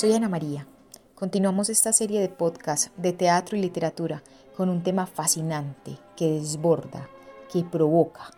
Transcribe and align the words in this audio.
Soy 0.00 0.14
Ana 0.14 0.30
María. 0.30 0.66
Continuamos 1.14 1.68
esta 1.68 1.92
serie 1.92 2.22
de 2.22 2.30
podcasts 2.30 2.90
de 2.96 3.12
teatro 3.12 3.58
y 3.58 3.60
literatura 3.60 4.22
con 4.56 4.70
un 4.70 4.82
tema 4.82 5.04
fascinante 5.04 5.98
que 6.16 6.30
desborda, 6.30 7.10
que 7.52 7.64
provoca. 7.64 8.30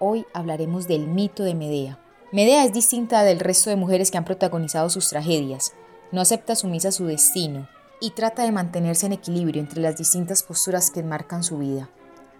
Hoy 0.00 0.26
hablaremos 0.32 0.88
del 0.88 1.06
mito 1.06 1.44
de 1.44 1.54
Medea. 1.54 2.00
Medea 2.32 2.64
es 2.64 2.72
distinta 2.72 3.22
del 3.22 3.38
resto 3.38 3.70
de 3.70 3.76
mujeres 3.76 4.10
que 4.10 4.18
han 4.18 4.24
protagonizado 4.24 4.90
sus 4.90 5.08
tragedias. 5.08 5.72
No 6.10 6.20
acepta 6.20 6.56
sumisa 6.56 6.90
su 6.90 7.06
destino 7.06 7.68
y 8.00 8.10
trata 8.10 8.42
de 8.42 8.50
mantenerse 8.50 9.06
en 9.06 9.12
equilibrio 9.12 9.62
entre 9.62 9.82
las 9.82 9.96
distintas 9.96 10.42
posturas 10.42 10.90
que 10.90 10.98
enmarcan 10.98 11.44
su 11.44 11.58
vida. 11.58 11.90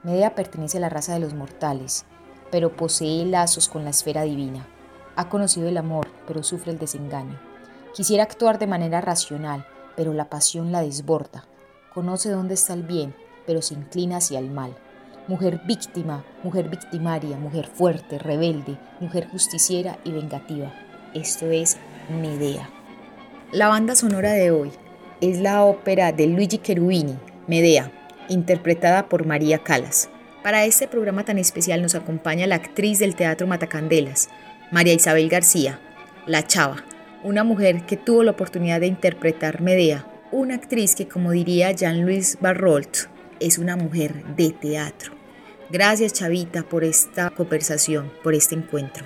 Medea 0.02 0.34
pertenece 0.34 0.78
a 0.78 0.80
la 0.80 0.88
raza 0.88 1.14
de 1.14 1.20
los 1.20 1.32
mortales, 1.32 2.06
pero 2.50 2.74
posee 2.74 3.24
lazos 3.24 3.68
con 3.68 3.84
la 3.84 3.90
esfera 3.90 4.22
divina. 4.22 4.66
Ha 5.14 5.28
conocido 5.28 5.68
el 5.68 5.76
amor, 5.76 6.08
pero 6.26 6.42
sufre 6.42 6.72
el 6.72 6.80
desengaño. 6.80 7.53
Quisiera 7.94 8.24
actuar 8.24 8.58
de 8.58 8.66
manera 8.66 9.00
racional, 9.00 9.64
pero 9.96 10.12
la 10.12 10.28
pasión 10.28 10.72
la 10.72 10.82
desborda. 10.82 11.44
Conoce 11.92 12.28
dónde 12.28 12.54
está 12.54 12.72
el 12.74 12.82
bien, 12.82 13.14
pero 13.46 13.62
se 13.62 13.74
inclina 13.74 14.16
hacia 14.16 14.40
el 14.40 14.50
mal. 14.50 14.76
Mujer 15.28 15.60
víctima, 15.64 16.24
mujer 16.42 16.68
victimaria, 16.68 17.36
mujer 17.36 17.68
fuerte, 17.68 18.18
rebelde, 18.18 18.76
mujer 18.98 19.28
justiciera 19.30 19.98
y 20.02 20.10
vengativa. 20.10 20.74
Esto 21.14 21.46
es 21.52 21.76
Medea. 22.10 22.68
La 23.52 23.68
banda 23.68 23.94
sonora 23.94 24.32
de 24.32 24.50
hoy 24.50 24.72
es 25.20 25.38
la 25.38 25.62
ópera 25.62 26.10
de 26.10 26.26
Luigi 26.26 26.58
Cherubini, 26.58 27.16
Medea, 27.46 27.92
interpretada 28.28 29.08
por 29.08 29.24
María 29.24 29.60
Calas. 29.60 30.08
Para 30.42 30.64
este 30.64 30.88
programa 30.88 31.24
tan 31.24 31.38
especial 31.38 31.80
nos 31.80 31.94
acompaña 31.94 32.48
la 32.48 32.56
actriz 32.56 32.98
del 32.98 33.14
Teatro 33.14 33.46
Matacandelas, 33.46 34.30
María 34.72 34.94
Isabel 34.94 35.28
García, 35.28 35.78
La 36.26 36.44
Chava, 36.44 36.84
una 37.24 37.42
mujer 37.42 37.86
que 37.86 37.96
tuvo 37.96 38.22
la 38.22 38.32
oportunidad 38.32 38.80
de 38.80 38.86
interpretar 38.86 39.60
Medea, 39.60 40.06
una 40.30 40.54
actriz 40.54 40.94
que, 40.94 41.08
como 41.08 41.32
diría 41.32 41.72
Jean-Louis 41.72 42.38
Barrault, 42.40 43.08
es 43.40 43.58
una 43.58 43.76
mujer 43.76 44.24
de 44.36 44.50
teatro. 44.50 45.12
Gracias, 45.70 46.12
Chavita, 46.12 46.62
por 46.62 46.84
esta 46.84 47.30
conversación, 47.30 48.12
por 48.22 48.34
este 48.34 48.54
encuentro. 48.54 49.04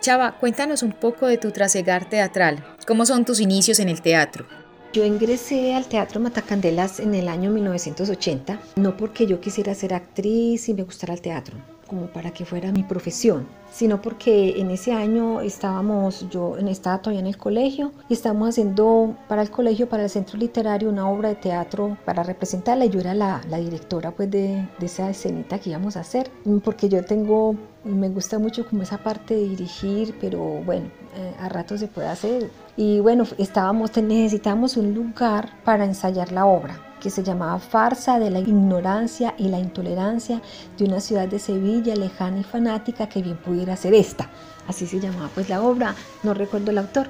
Chava, 0.00 0.36
cuéntanos 0.38 0.82
un 0.82 0.92
poco 0.92 1.26
de 1.26 1.38
tu 1.38 1.50
trasegar 1.50 2.08
teatral. 2.08 2.62
¿Cómo 2.86 3.06
son 3.06 3.24
tus 3.24 3.40
inicios 3.40 3.78
en 3.80 3.88
el 3.88 4.02
teatro? 4.02 4.46
Yo 4.92 5.04
ingresé 5.04 5.74
al 5.74 5.86
Teatro 5.86 6.20
Matacandelas 6.20 7.00
en 7.00 7.14
el 7.16 7.26
año 7.26 7.50
1980, 7.50 8.60
no 8.76 8.96
porque 8.96 9.26
yo 9.26 9.40
quisiera 9.40 9.74
ser 9.74 9.92
actriz 9.92 10.68
y 10.68 10.74
me 10.74 10.84
gustara 10.84 11.14
el 11.14 11.20
teatro, 11.20 11.56
como 11.94 12.08
para 12.08 12.32
que 12.32 12.44
fuera 12.44 12.72
mi 12.72 12.82
profesión, 12.82 13.46
sino 13.70 14.02
porque 14.02 14.60
en 14.60 14.70
ese 14.72 14.92
año 14.92 15.40
estábamos, 15.40 16.28
yo 16.28 16.56
estaba 16.56 16.98
todavía 16.98 17.20
en 17.20 17.28
el 17.28 17.36
colegio 17.36 17.92
y 18.08 18.14
estábamos 18.14 18.48
haciendo 18.48 19.16
para 19.28 19.42
el 19.42 19.50
colegio, 19.50 19.88
para 19.88 20.02
el 20.02 20.10
centro 20.10 20.36
literario, 20.36 20.88
una 20.88 21.08
obra 21.08 21.28
de 21.28 21.36
teatro 21.36 21.96
para 22.04 22.24
representarla 22.24 22.86
yo 22.86 22.98
era 22.98 23.14
la, 23.14 23.42
la 23.48 23.58
directora 23.58 24.10
pues 24.10 24.28
de, 24.28 24.66
de, 24.78 24.86
esa 24.86 25.08
escenita 25.08 25.60
que 25.60 25.70
íbamos 25.70 25.96
a 25.96 26.00
hacer, 26.00 26.32
porque 26.64 26.88
yo 26.88 27.04
tengo, 27.04 27.54
me 27.84 28.08
gusta 28.08 28.40
mucho 28.40 28.66
como 28.66 28.82
esa 28.82 28.98
parte 28.98 29.34
de 29.34 29.48
dirigir, 29.50 30.16
pero 30.20 30.40
bueno, 30.64 30.86
eh, 31.16 31.32
a 31.38 31.48
rato 31.48 31.78
se 31.78 31.86
puede 31.86 32.08
hacer. 32.08 32.50
Y 32.76 32.98
bueno, 32.98 33.24
estábamos, 33.38 33.96
necesitamos 33.96 34.76
un 34.76 34.94
lugar 34.94 35.62
para 35.64 35.84
ensayar 35.84 36.32
la 36.32 36.44
obra 36.44 36.83
que 37.04 37.10
se 37.10 37.22
llamaba 37.22 37.58
Farsa 37.58 38.18
de 38.18 38.30
la 38.30 38.38
ignorancia 38.38 39.34
y 39.36 39.48
la 39.48 39.58
intolerancia 39.58 40.40
de 40.78 40.86
una 40.86 41.00
ciudad 41.00 41.28
de 41.28 41.38
Sevilla 41.38 41.94
lejana 41.94 42.40
y 42.40 42.44
fanática 42.44 43.10
que 43.10 43.20
bien 43.20 43.36
pudiera 43.36 43.76
ser 43.76 43.92
esta. 43.92 44.30
Así 44.68 44.86
se 44.86 45.00
llamaba 45.00 45.28
pues 45.34 45.50
la 45.50 45.60
obra, 45.60 45.94
no 46.22 46.32
recuerdo 46.32 46.70
el 46.70 46.78
autor. 46.78 47.08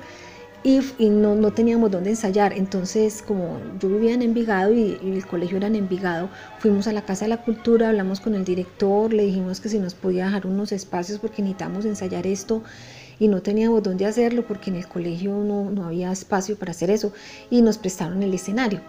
Y, 0.65 0.81
y 0.99 1.11
no, 1.11 1.37
no, 1.37 1.53
teníamos 1.53 1.93
dónde 1.93 2.11
ensayar, 2.11 2.55
entonces 2.55 3.23
como 3.23 3.61
yo 3.79 3.89
vivía 3.89 4.15
en 4.15 4.23
Envigado 4.23 4.73
y, 4.73 4.99
y, 5.01 5.13
el 5.13 5.27
colegio 5.27 5.59
era 5.59 5.69
en 5.69 5.77
Envigado, 5.77 6.29
fuimos 6.59 6.89
a 6.89 6.93
la 6.93 7.03
Casa 7.03 7.27
de 7.27 7.29
la 7.29 7.43
Cultura, 7.43 7.91
hablamos 7.91 8.19
con 8.19 8.35
el 8.35 8.45
director, 8.45 9.13
le 9.13 9.27
dijimos 9.27 9.61
que 9.61 9.69
si 9.69 9.79
nos 9.79 9.95
podía 9.95 10.25
dejar 10.25 10.47
unos 10.47 10.73
espacios 10.73 11.21
porque 11.21 11.43
necesitamos 11.43 11.85
ensayar 11.85 12.27
esto 12.27 12.65
y 13.21 13.29
no 13.29 13.43
teníamos 13.43 13.85
dónde 13.85 14.07
hacerlo 14.07 14.45
porque 14.45 14.71
en 14.71 14.77
el 14.77 14.89
colegio 14.89 15.35
no, 15.35 15.71
no 15.71 15.85
había 15.85 16.11
espacio 16.11 16.57
para 16.57 16.73
hacer 16.73 16.91
eso 16.91 17.13
y 17.49 17.63
nos 17.63 17.79
prestaron 17.79 18.25
el 18.25 18.35
escenario. 18.35 18.81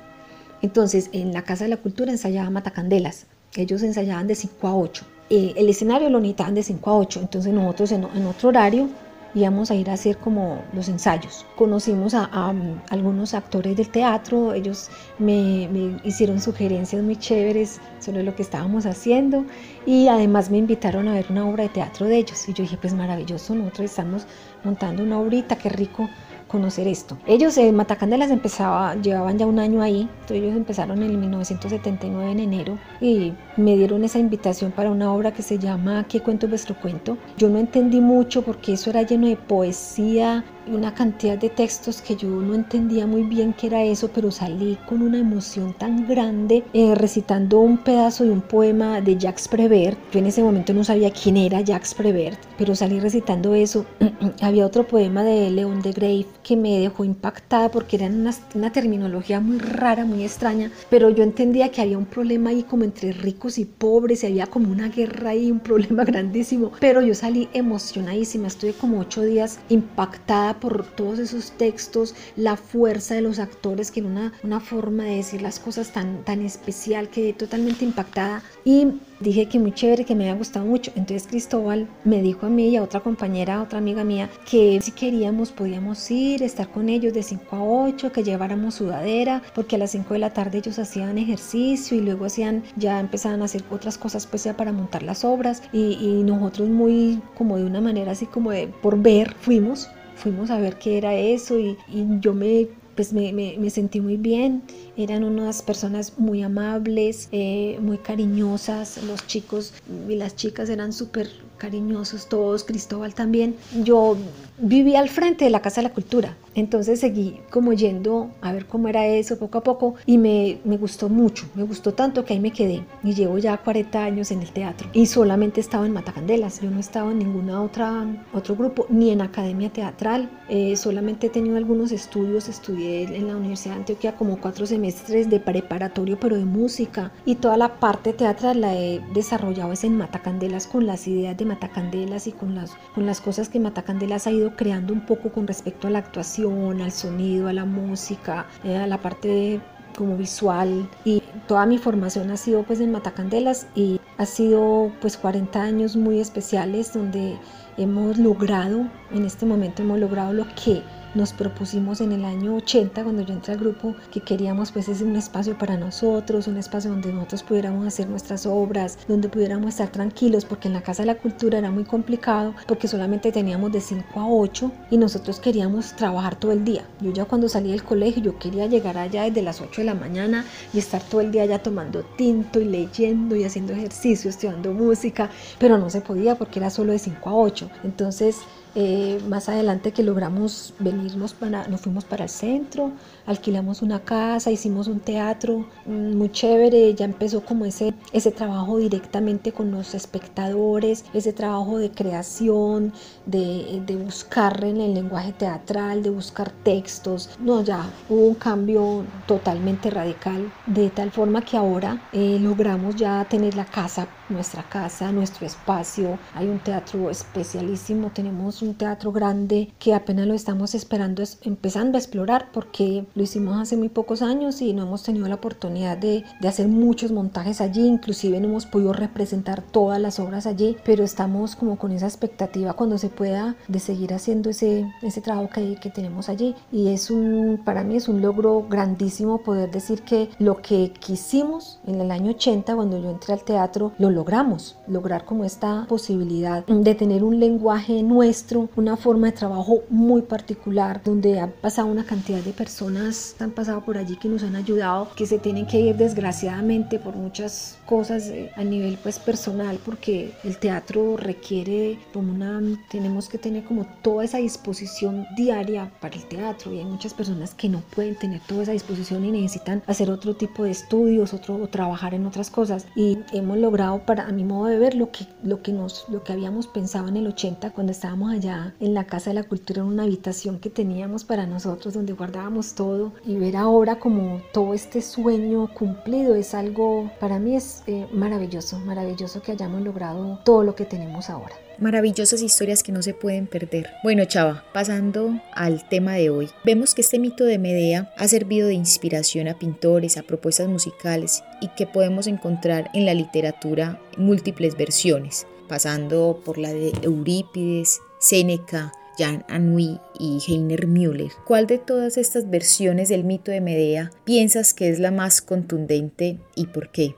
Entonces, 0.61 1.09
en 1.13 1.33
la 1.33 1.43
Casa 1.43 1.66
de 1.66 1.69
la 1.69 1.77
Cultura 1.77 2.11
ensayaba 2.11 2.49
Matacandelas. 2.49 3.27
Ellos 3.55 3.83
ensayaban 3.83 4.27
de 4.27 4.35
5 4.35 4.67
a 4.67 4.75
8. 4.75 5.05
Eh, 5.29 5.53
el 5.55 5.69
escenario 5.69 6.09
lo 6.09 6.19
necesitaban 6.19 6.55
de 6.55 6.63
5 6.63 6.89
a 6.89 6.97
8. 6.97 7.19
Entonces, 7.21 7.53
nosotros 7.53 7.91
en, 7.91 8.03
en, 8.03 8.25
otro 8.25 8.49
horario 8.49 8.89
íbamos 9.33 9.69
a 9.69 9.75
ir 9.75 9.89
a 9.89 9.93
hacer 9.93 10.17
como 10.17 10.61
los 10.73 10.88
ensayos. 10.88 11.45
Conocimos 11.55 12.13
a, 12.13 12.29
a 12.31 12.53
algunos 12.89 13.33
actores 13.33 13.75
del 13.75 13.89
teatro. 13.89 14.53
Ellos 14.53 14.89
me, 15.19 15.67
me, 15.71 15.99
hicieron 16.03 16.39
sugerencias 16.39 17.03
muy 17.03 17.17
chéveres 17.17 17.79
sobre 17.99 18.23
lo 18.23 18.35
que 18.35 18.41
estábamos 18.43 18.85
haciendo. 18.85 19.45
Y 19.85 20.07
además 20.07 20.49
me 20.49 20.57
invitaron 20.57 21.07
a 21.07 21.13
ver 21.13 21.27
una 21.29 21.47
obra 21.47 21.63
de 21.63 21.69
teatro 21.69 22.07
de 22.07 22.17
ellos. 22.17 22.47
Y 22.47 22.53
yo 22.53 22.63
dije, 22.63 22.77
pues 22.77 22.93
maravilloso, 22.93 23.55
nosotros 23.55 23.91
estamos 23.91 24.25
montando 24.63 25.03
una 25.03 25.19
obrita, 25.19 25.57
qué 25.57 25.69
rico 25.69 26.09
conocer 26.55 26.88
esto. 26.88 27.17
Ellos 27.27 27.57
en 27.57 27.75
Matacandelas 27.75 28.31
empezaba, 28.31 28.95
llevaban 28.95 29.38
ya 29.38 29.45
un 29.45 29.59
año 29.59 29.81
ahí, 29.81 30.01
entonces 30.21 30.38
ellos 30.38 30.55
empezaron 30.55 31.03
en 31.03 31.11
el 31.11 31.17
1979 31.17 32.31
en 32.31 32.39
enero 32.39 32.77
y 33.01 33.33
me 33.57 33.75
dieron 33.77 34.03
esa 34.03 34.19
invitación 34.19 34.71
para 34.71 34.91
una 34.91 35.13
obra 35.13 35.33
que 35.33 35.41
se 35.41 35.57
llama 35.57 36.05
¿Qué 36.07 36.21
cuento 36.21 36.45
es 36.45 36.51
vuestro 36.51 36.75
cuento? 36.75 37.17
Yo 37.38 37.49
no 37.49 37.57
entendí 37.57 38.01
mucho 38.01 38.41
porque 38.41 38.73
eso 38.73 38.89
era 38.89 39.03
lleno 39.03 39.27
de 39.27 39.38
poesía, 39.38 40.43
una 40.67 40.93
cantidad 40.93 41.38
de 41.38 41.49
textos 41.49 42.01
que 42.01 42.16
yo 42.16 42.29
no 42.29 42.55
entendía 42.55 43.05
muy 43.05 43.23
bien 43.23 43.53
qué 43.53 43.67
era 43.67 43.83
eso, 43.83 44.09
pero 44.13 44.31
salí 44.31 44.77
con 44.88 45.01
una 45.01 45.19
emoción 45.19 45.73
tan 45.73 46.07
grande 46.07 46.63
eh, 46.73 46.95
recitando 46.95 47.59
un 47.59 47.77
pedazo 47.77 48.23
de 48.23 48.31
un 48.31 48.41
poema 48.41 49.01
de 49.01 49.17
Jacques 49.17 49.47
Prévert. 49.47 49.97
Yo 50.11 50.19
en 50.19 50.25
ese 50.25 50.41
momento 50.41 50.73
no 50.73 50.83
sabía 50.83 51.11
quién 51.11 51.37
era 51.37 51.61
Jacques 51.61 51.93
Prévert, 51.93 52.39
pero 52.57 52.75
salí 52.75 52.99
recitando 52.99 53.53
eso. 53.53 53.85
Había 54.41 54.66
otro 54.66 54.87
poema 54.87 55.23
de 55.23 55.49
León 55.51 55.81
de 55.81 55.91
Grave 55.91 56.25
que 56.43 56.55
me 56.55 56.79
dejó 56.79 57.03
impactada 57.03 57.69
porque 57.69 57.97
era 57.97 58.07
una, 58.07 58.31
una 58.53 58.72
terminología 58.72 59.39
muy 59.39 59.59
rara, 59.59 60.05
muy 60.05 60.23
extraña, 60.23 60.72
pero 60.89 61.09
yo 61.09 61.23
entendía 61.23 61.69
que 61.69 61.81
había 61.81 61.97
un 61.97 62.05
problema 62.05 62.49
ahí 62.49 62.63
como 62.63 62.83
entre 62.83 63.13
ricos 63.45 63.57
y 63.59 63.66
pobres, 63.66 64.23
y 64.23 64.28
había 64.28 64.47
como 64.47 64.72
una 64.72 64.89
guerra 64.89 65.31
ahí, 65.31 65.51
un 65.51 65.59
problema 65.59 66.03
grandísimo, 66.06 66.72
pero 66.79 67.01
yo 67.01 67.13
salí 67.13 67.47
emocionadísima, 67.53 68.47
estuve 68.47 68.73
como 68.73 69.00
ocho 69.00 69.22
días 69.22 69.59
impactada 69.69 70.59
por 70.59 70.85
todos 70.95 71.19
esos 71.19 71.51
textos, 71.51 72.16
la 72.35 72.57
fuerza 72.57 73.16
de 73.16 73.22
los 73.22 73.39
actores, 73.39 73.91
que 73.91 74.00
en 74.00 74.07
una, 74.07 74.34
una 74.44 74.59
forma 74.59 75.03
de 75.03 75.17
decir 75.17 75.41
las 75.41 75.59
cosas 75.59 75.91
tan, 75.91 76.23
tan 76.23 76.41
especial, 76.41 77.09
quedé 77.09 77.34
totalmente 77.34 77.85
impactada. 77.85 78.41
Y 78.63 78.88
dije 79.20 79.48
que 79.48 79.59
muy 79.59 79.72
chévere, 79.72 80.06
que 80.06 80.16
me 80.16 80.26
había 80.26 80.38
gustado 80.38 80.66
mucho. 80.66 80.92
Entonces 80.96 81.28
Cristóbal 81.28 81.88
me 82.03 82.22
dijo 82.22 82.46
a 82.46 82.50
mí 82.50 82.70
y 82.70 82.76
a 82.76 82.84
otra 82.84 83.00
compañera, 83.00 83.62
otra 83.62 83.80
amiga 83.80 84.03
mía, 84.03 84.30
que 84.50 84.80
si 84.81 84.92
queríamos 84.92 85.52
podíamos 85.52 86.09
ir, 86.12 86.44
estar 86.44 86.70
con 86.70 86.90
ellos 86.90 87.14
de 87.14 87.24
5 87.24 87.56
a 87.56 87.64
8, 87.64 88.12
que 88.12 88.24
lleváramos 88.24 88.76
sudadera, 88.76 89.42
porque 89.53 89.76
a 89.76 89.80
las 89.80 89.92
5 89.92 90.14
de 90.14 90.20
la 90.20 90.31
tarde 90.31 90.59
ellos 90.59 90.80
hacían 90.80 91.18
ejercicio 91.18 91.98
y 91.98 92.02
luego 92.02 92.26
hacían, 92.26 92.64
ya 92.76 93.00
empezaban 93.00 93.42
a 93.42 93.46
hacer 93.46 93.64
otras 93.72 93.98
cosas 93.98 94.26
pues 94.28 94.44
ya 94.44 94.56
para 94.58 94.72
montar 94.72 95.03
las 95.03 95.23
obras 95.23 95.64
y, 95.72 96.23
nosotros 96.26 96.70
muy 96.70 97.22
como 97.38 97.58
de 97.58 97.66
una 97.66 97.82
manera 97.82 98.11
así 98.14 98.26
como 98.26 98.52
de 98.52 98.68
por 98.68 99.02
ver 99.02 99.34
fuimos 99.40 99.90
fuimos 100.16 100.50
a 100.50 100.59
ver 100.59 100.78
qué 100.78 100.97
era 100.97 101.14
eso 101.14 101.59
y 101.59 101.78
yo 102.20 102.34
me 102.34 102.68
pues 102.96 103.14
me, 103.14 103.34
me, 103.34 103.58
me, 103.58 103.70
sentí 103.70 104.02
muy 104.02 104.18
bien. 104.18 104.64
Eran 104.97 105.24
unas 105.24 105.62
personas 105.62 106.14
muy 106.18 106.42
amables, 106.44 107.28
eh, 107.32 107.78
muy 107.82 107.97
cariñosas. 107.97 109.03
Los 109.03 109.28
chicos 109.28 109.74
y 110.08 110.16
las 110.16 110.36
chicas 110.36 110.70
eran 110.70 110.94
súper 110.94 111.30
cariñosos 111.57 112.28
todos, 112.28 112.63
Cristóbal 112.63 113.13
también. 113.13 113.55
Yo 113.84 114.17
vivía 114.57 114.99
al 114.99 115.09
frente 115.09 115.46
de 115.46 115.52
la 115.52 115.61
Casa 115.61 115.81
de 115.81 115.90
la 115.90 115.93
Cultura, 115.93 116.37
entonces 116.53 117.02
seguí 117.02 117.41
como 117.49 117.73
yendo 117.73 118.31
a 118.41 118.53
ver 118.53 118.66
cómo 118.66 118.87
era 118.87 119.05
eso 119.05 119.37
poco 119.37 119.57
a 119.57 119.63
poco 119.63 119.96
y 120.05 120.17
me, 120.17 120.59
me 120.63 120.78
gustó 120.78 121.09
mucho, 121.09 121.46
me 121.55 121.63
gustó 121.63 121.93
tanto 121.93 122.23
que 122.23 122.34
ahí 122.34 122.40
me 122.40 122.52
quedé 122.52 122.85
y 123.03 123.13
llevo 123.13 123.37
ya 123.37 123.57
40 123.57 124.03
años 124.03 124.31
en 124.31 124.41
el 124.41 124.52
teatro 124.52 124.90
y 124.93 125.07
solamente 125.07 125.59
estaba 125.59 125.85
en 125.85 125.91
Matacandelas, 125.91 126.61
yo 126.61 126.72
no 126.72 126.79
estaba 126.79 127.11
en 127.11 127.19
ninguna 127.19 127.61
otra 127.61 128.05
otro 128.34 128.55
grupo 128.55 128.85
ni 128.90 129.09
en 129.09 129.22
academia 129.22 129.69
teatral, 129.69 130.29
eh, 130.47 130.78
solamente 130.78 131.28
he 131.28 131.29
tenido 131.29 131.58
algunos 131.58 131.91
estudios, 131.91 132.47
estudié 132.47 133.03
en 133.03 133.28
la 133.28 133.35
Universidad 133.35 133.75
de 133.75 133.79
Antioquia 133.81 134.16
como 134.16 134.40
cuatro 134.40 134.66
semestres 134.66 135.29
de 135.29 135.40
preparatorio 135.41 136.17
pero 136.19 136.37
de 136.37 136.46
música 136.46 137.11
y 137.25 137.35
toda 137.35 137.58
la 137.58 137.79
parte 137.79 138.13
teatral 138.13 138.61
la 138.61 138.73
he 138.75 139.01
desarrollado 139.13 139.73
es 139.73 139.84
en 139.84 139.97
Matacandelas 139.97 140.67
con 140.67 140.85
las 140.85 141.08
ideas 141.08 141.35
de 141.35 141.45
Matacandelas 141.46 142.28
y 142.28 142.32
con 142.32 142.56
las, 142.56 142.72
con 142.94 143.06
las 143.06 143.22
cosas 143.22 143.50
que 143.50 143.59
Matacandelas 143.59 144.28
ha 144.28 144.32
ido 144.32 144.56
creando 144.56 144.94
un 144.94 145.06
poco 145.06 145.32
con 145.32 145.47
respecto 145.47 145.88
a 145.88 145.92
la 145.92 146.00
actuación, 146.00 146.82
al 146.82 146.92
sonido, 146.92 147.47
a 147.47 147.53
la 147.53 147.66
música, 147.66 148.47
eh, 148.64 148.78
a 148.78 148.88
la 148.88 148.97
parte 148.97 149.62
como 149.96 150.18
visual. 150.18 150.90
Y 151.03 151.24
toda 151.47 151.66
mi 151.66 151.78
formación 151.78 152.32
ha 152.32 152.38
sido 152.38 152.64
pues 152.64 152.80
en 152.80 152.92
Matacandelas 152.92 153.68
y 153.76 154.00
ha 154.18 154.26
sido 154.26 154.92
pues 155.02 155.18
40 155.18 155.62
años 155.62 155.96
muy 155.96 156.20
especiales 156.20 156.94
donde 156.94 157.38
hemos 157.78 158.18
logrado, 158.18 158.88
en 159.12 159.26
este 159.26 159.46
momento 159.46 159.84
hemos 159.84 160.00
logrado 160.00 160.34
lo 160.34 160.46
que 160.56 160.82
nos 161.16 161.34
propusimos 161.34 162.02
en 162.02 162.12
el 162.12 162.26
año 162.26 162.56
80, 162.56 163.03
cuando 163.03 163.22
yo 163.23 163.34
entré 163.34 163.53
al 163.53 163.59
grupo, 163.59 163.96
que 164.12 164.22
queríamos 164.22 164.72
pues 164.72 164.90
ese 164.90 165.03
un 165.03 165.16
espacio 165.16 165.58
para 165.58 165.78
nosotros, 165.78 166.47
un 166.47 166.58
espacio 166.58 166.91
donde 166.91 167.12
nosotros 167.14 167.44
pudiéramos 167.44 167.88
hacer 167.88 168.08
nuestras 168.09 168.46
obras, 168.46 169.00
donde 169.08 169.29
pudiéramos 169.29 169.70
estar 169.70 169.90
tranquilos, 169.90 170.46
porque 170.46 170.67
en 170.67 170.73
la 170.73 170.82
Casa 170.82 171.03
de 171.03 171.08
la 171.08 171.16
Cultura 171.16 171.58
era 171.58 171.72
muy 171.72 171.85
complicado, 171.85 172.53
porque 172.67 172.88
solamente 172.88 173.32
teníamos 173.32 173.72
de 173.72 173.82
5 173.82 174.20
a 174.20 174.28
8 174.28 174.72
y 174.91 174.97
nosotros 174.97 175.40
queríamos 175.40 175.96
trabajar 175.96 176.35
todo 176.35 176.52
el 176.52 176.64
día. 176.64 176.84
Yo 177.00 177.12
ya 177.12 177.26
cuando 177.26 177.47
salí 177.47 177.72
del 177.72 177.84
colegio, 177.84 178.22
yo 178.22 178.40
quería 178.40 178.68
llegar 178.68 178.97
allá 178.97 179.23
desde 179.23 179.41
las 179.41 179.61
8 179.61 179.82
de 179.82 179.85
la 179.85 179.96
mañana 179.96 180.46
y 180.73 180.79
estar 180.79 181.02
todo 181.02 181.22
el 181.22 181.32
día 181.32 181.44
allá 181.44 181.64
tomando 181.64 182.03
tinto 182.18 182.59
y 182.59 182.66
leyendo 182.66 183.35
y 183.35 183.46
haciendo 183.46 183.73
ejercicio, 183.73 184.29
estudiando 184.29 184.73
música, 184.73 185.29
pero 185.59 185.78
no 185.78 185.90
se 185.90 186.02
podía 186.02 186.35
porque 186.35 186.59
era 186.59 186.70
solo 186.70 186.91
de 186.91 187.00
5 187.00 187.29
a 187.29 187.35
8. 187.35 187.70
Entonces, 187.84 188.38
eh, 188.75 189.19
más 189.29 189.49
adelante 189.49 189.91
que 189.91 190.03
logramos 190.03 190.73
venirnos 190.79 191.33
para, 191.33 191.67
nos 191.67 191.81
fuimos 191.81 192.05
para 192.05 192.25
el 192.25 192.29
centro, 192.29 192.91
alquilamos 193.25 193.81
una 193.81 194.01
casa, 194.01 194.51
hicimos 194.51 194.87
un 194.87 194.99
teatro 194.99 195.66
mm, 195.85 196.16
muy 196.16 196.29
chévere, 196.29 196.93
ya 196.93 197.05
empezó 197.05 197.43
como 197.43 197.66
ese, 197.66 197.93
ese 198.11 198.31
trabajo 198.31 198.77
directamente 198.77 199.53
con 199.53 199.72
los 199.72 199.93
espectadores, 199.95 201.05
ese 201.13 201.33
trabajo 201.33 201.77
de 201.77 201.91
creación, 201.91 202.93
de, 203.25 203.81
de 203.85 203.95
buscar 203.95 204.63
en 204.63 204.81
el 204.81 204.93
lenguaje 204.93 205.33
teatral, 205.33 206.03
de 206.03 206.09
buscar 206.09 206.51
textos, 206.51 207.29
no, 207.39 207.63
ya 207.63 207.93
hubo 208.09 208.27
un 208.27 208.35
cambio 208.35 209.05
totalmente 209.25 209.89
radical, 209.89 210.51
de 210.66 210.89
tal 210.89 211.11
forma 211.11 211.41
que 211.41 211.57
ahora 211.57 212.01
eh, 212.11 212.37
logramos 212.39 212.95
ya 212.95 213.25
tener 213.29 213.55
la 213.55 213.66
casa, 213.66 214.07
nuestra 214.29 214.63
casa, 214.63 215.11
nuestro 215.11 215.45
espacio, 215.45 216.17
hay 216.33 216.47
un 216.47 216.59
teatro 216.59 217.09
especialísimo, 217.09 218.11
tenemos 218.13 218.61
un 218.61 218.73
teatro 218.75 219.11
grande 219.11 219.72
que 219.79 219.93
apenas 219.93 220.27
lo 220.27 220.33
estamos 220.33 220.75
esperando, 220.75 221.22
es, 221.22 221.39
empezando 221.43 221.97
a 221.97 222.01
explorar 222.01 222.49
porque 222.51 223.05
lo 223.16 223.23
hicimos 223.23 223.59
hace 223.59 223.77
muy 223.77 223.89
pocos 223.89 224.22
años 224.22 224.61
y 224.61 224.73
no 224.73 224.83
hemos 224.83 225.03
tenido 225.03 225.27
la 225.27 225.35
oportunidad 225.35 225.97
de, 225.97 226.23
de 226.39 226.47
hacer 226.47 226.67
muchos 226.67 227.11
montajes 227.11 227.61
allí, 227.61 227.85
inclusive 227.87 228.39
no 228.39 228.47
hemos 228.47 228.66
podido 228.66 228.93
representar 228.93 229.61
todas 229.61 229.99
las 229.99 230.19
obras 230.19 230.45
allí, 230.45 230.77
pero 230.83 231.03
estamos 231.03 231.55
como 231.55 231.77
con 231.77 231.91
esa 231.91 232.07
expectativa 232.07 232.73
cuando 232.73 232.97
se 232.97 233.09
pueda 233.09 233.55
de 233.67 233.79
seguir 233.79 234.13
haciendo 234.13 234.49
ese, 234.49 234.91
ese 235.01 235.22
trabajo 235.22 235.49
que, 235.49 235.75
que 235.75 235.89
tenemos 235.89 236.29
allí. 236.29 236.55
Y 236.72 236.89
es 236.89 237.11
un, 237.11 237.61
para 237.63 237.83
mí 237.83 237.95
es 237.95 238.07
un 238.07 238.22
logro 238.22 238.66
grandísimo 238.69 239.39
poder 239.39 239.72
decir 239.72 240.01
que 240.03 240.29
lo 240.39 240.61
que 240.61 240.91
quisimos 240.91 241.79
en 241.85 242.01
el 242.01 242.11
año 242.11 242.31
80 242.31 242.75
cuando 242.75 242.99
yo 242.99 243.09
entré 243.09 243.33
al 243.33 243.43
teatro 243.43 243.91
lo 243.97 244.09
logramos, 244.16 244.78
lograr 244.88 245.26
como 245.26 245.44
esta 245.44 245.85
posibilidad 245.88 246.66
de 246.66 246.96
tener 246.96 247.23
un 247.23 247.40
lenguaje 247.40 248.02
nuestro 248.02 248.70
una 248.76 248.97
forma 248.97 249.28
de 249.28 249.34
trabajo 249.34 249.82
muy 249.90 250.22
particular, 250.22 251.02
donde 251.03 251.40
ha 251.40 251.47
pasado 251.47 251.88
una 251.88 252.06
cantidad 252.06 252.40
de 252.40 252.52
personas, 252.52 253.35
han 253.40 253.52
pasado 253.52 253.82
por 253.84 253.97
allí 253.97 254.16
que 254.16 254.29
nos 254.29 254.44
han 254.44 254.56
ayudado, 254.56 255.09
que 255.16 255.26
se 255.26 255.40
tienen 255.40 255.67
que 255.67 255.79
ir 255.79 255.96
desgraciadamente 255.96 257.00
por 257.00 257.15
muchas 257.15 257.77
cosas 257.86 258.27
eh, 258.27 258.51
a 258.56 258.63
nivel 258.63 258.98
pues 259.01 259.20
personal, 259.20 259.79
porque 259.86 260.34
el 260.44 260.58
teatro 260.58 261.18
requiere 261.18 262.00
como 262.13 262.32
una, 262.34 262.62
tenemos 262.89 263.29
que 263.29 263.38
tener 263.38 263.63
como 263.63 263.86
toda 264.01 264.24
esa 264.24 264.38
disposición 264.38 265.25
diaria 265.36 265.91
para 266.00 266.15
el 266.15 266.25
teatro 266.25 266.74
y 266.74 266.79
hay 266.79 266.86
muchas 266.86 267.13
personas 267.13 267.53
que 267.53 267.70
no 267.70 267.82
pueden 267.94 268.15
tener 268.15 268.41
toda 268.48 268.63
esa 268.63 268.72
disposición 268.72 269.25
y 269.25 269.32
necesitan 269.32 269.84
hacer 269.88 270.10
otro 270.10 270.36
tipo 270.36 270.63
de 270.63 270.72
estudios, 270.72 271.34
otro 271.34 271.56
o 271.56 271.68
trabajar 271.68 272.13
en 272.13 272.25
otras 272.25 272.50
cosas 272.50 272.88
y 272.96 273.20
hemos 273.34 273.58
logrado 273.58 274.00
para 274.05 274.27
a 274.27 274.31
mi 274.31 274.43
modo 274.43 274.65
de 274.65 274.77
ver 274.77 274.96
lo 274.96 275.12
que 275.12 275.25
lo 275.43 275.62
que 275.62 275.72
nos 275.72 276.07
lo 276.10 276.24
que 276.24 276.34
habíamos 276.34 276.67
pensado 276.67 277.07
en 277.07 277.17
el 277.17 277.27
80 277.27 277.72
cuando 277.72 277.91
estábamos 277.91 278.31
allá 278.31 278.74
en 278.79 278.93
la 278.93 279.05
Casa 279.05 279.31
de 279.31 279.36
la 279.36 279.43
Cultura, 279.43 279.81
en 279.81 279.88
una 279.88 280.03
habitación 280.03 280.60
que 280.60 280.69
teníamos 280.69 281.24
para 281.24 281.46
nosotros 281.46 281.93
donde 281.93 282.13
guardábamos 282.13 282.75
todo 282.75 283.13
y 283.25 283.36
ver 283.36 283.57
ahora 283.57 284.00
como 284.00 284.41
todo 284.53 284.74
este 284.74 285.01
sueño 285.01 285.69
cumplido 285.74 286.36
es 286.36 286.53
algo, 286.53 287.12
para 287.19 287.39
mí 287.39 287.55
es 287.55 287.84
eh, 287.88 288.07
maravilloso, 288.12 288.79
maravilloso 288.79 289.41
que 289.41 289.51
hayamos 289.51 289.81
logrado 289.81 290.39
todo 290.43 290.63
lo 290.63 290.75
que 290.75 290.86
tenemos 290.86 291.29
ahora. 291.29 291.55
Maravillosas 291.79 292.41
historias 292.41 292.83
que 292.83 292.91
no 292.91 293.01
se 293.01 293.13
pueden 293.13 293.48
perder. 293.48 293.89
Bueno, 294.03 294.25
Chava, 294.25 294.63
pasando 294.74 295.41
al 295.53 295.88
tema 295.88 296.13
de 296.13 296.29
hoy, 296.29 296.50
vemos 296.63 296.95
que 296.95 297.01
este 297.01 297.19
mito 297.19 297.43
de 297.43 297.60
Medea 297.60 298.13
ha 298.17 298.27
servido 298.27 298.67
de 298.67 298.74
inspiración 298.74 299.48
a 299.48 299.60
pintores, 299.60 300.17
a 300.17 300.24
propuestas 300.24 300.67
musicales 300.67 301.43
y 301.62 301.69
que 301.69 301.88
podemos 301.88 302.27
encontrar 302.27 302.89
en 302.93 303.05
la 303.05 303.13
literatura 303.13 304.00
múltiples 304.17 304.77
versiones 304.77 305.48
pasando 305.67 306.41
por 306.45 306.57
la 306.57 306.74
de 306.74 306.93
Eurípides, 307.01 308.01
Séneca, 308.19 308.91
Jan 309.17 309.45
Anui 309.48 310.00
y 310.19 310.39
Heiner 310.45 310.88
Müller. 310.88 311.31
¿Cuál 311.45 311.67
de 311.67 311.77
todas 311.77 312.17
estas 312.17 312.50
versiones 312.50 313.10
del 313.10 313.24
mito 313.24 313.51
de 313.51 313.62
Medea 313.62 314.12
piensas 314.24 314.74
que 314.74 314.89
es 314.89 315.00
la 315.00 315.12
más 315.12 315.41
contundente 315.41 316.39
y 316.55 316.67
por 316.67 316.89
qué? 316.89 317.15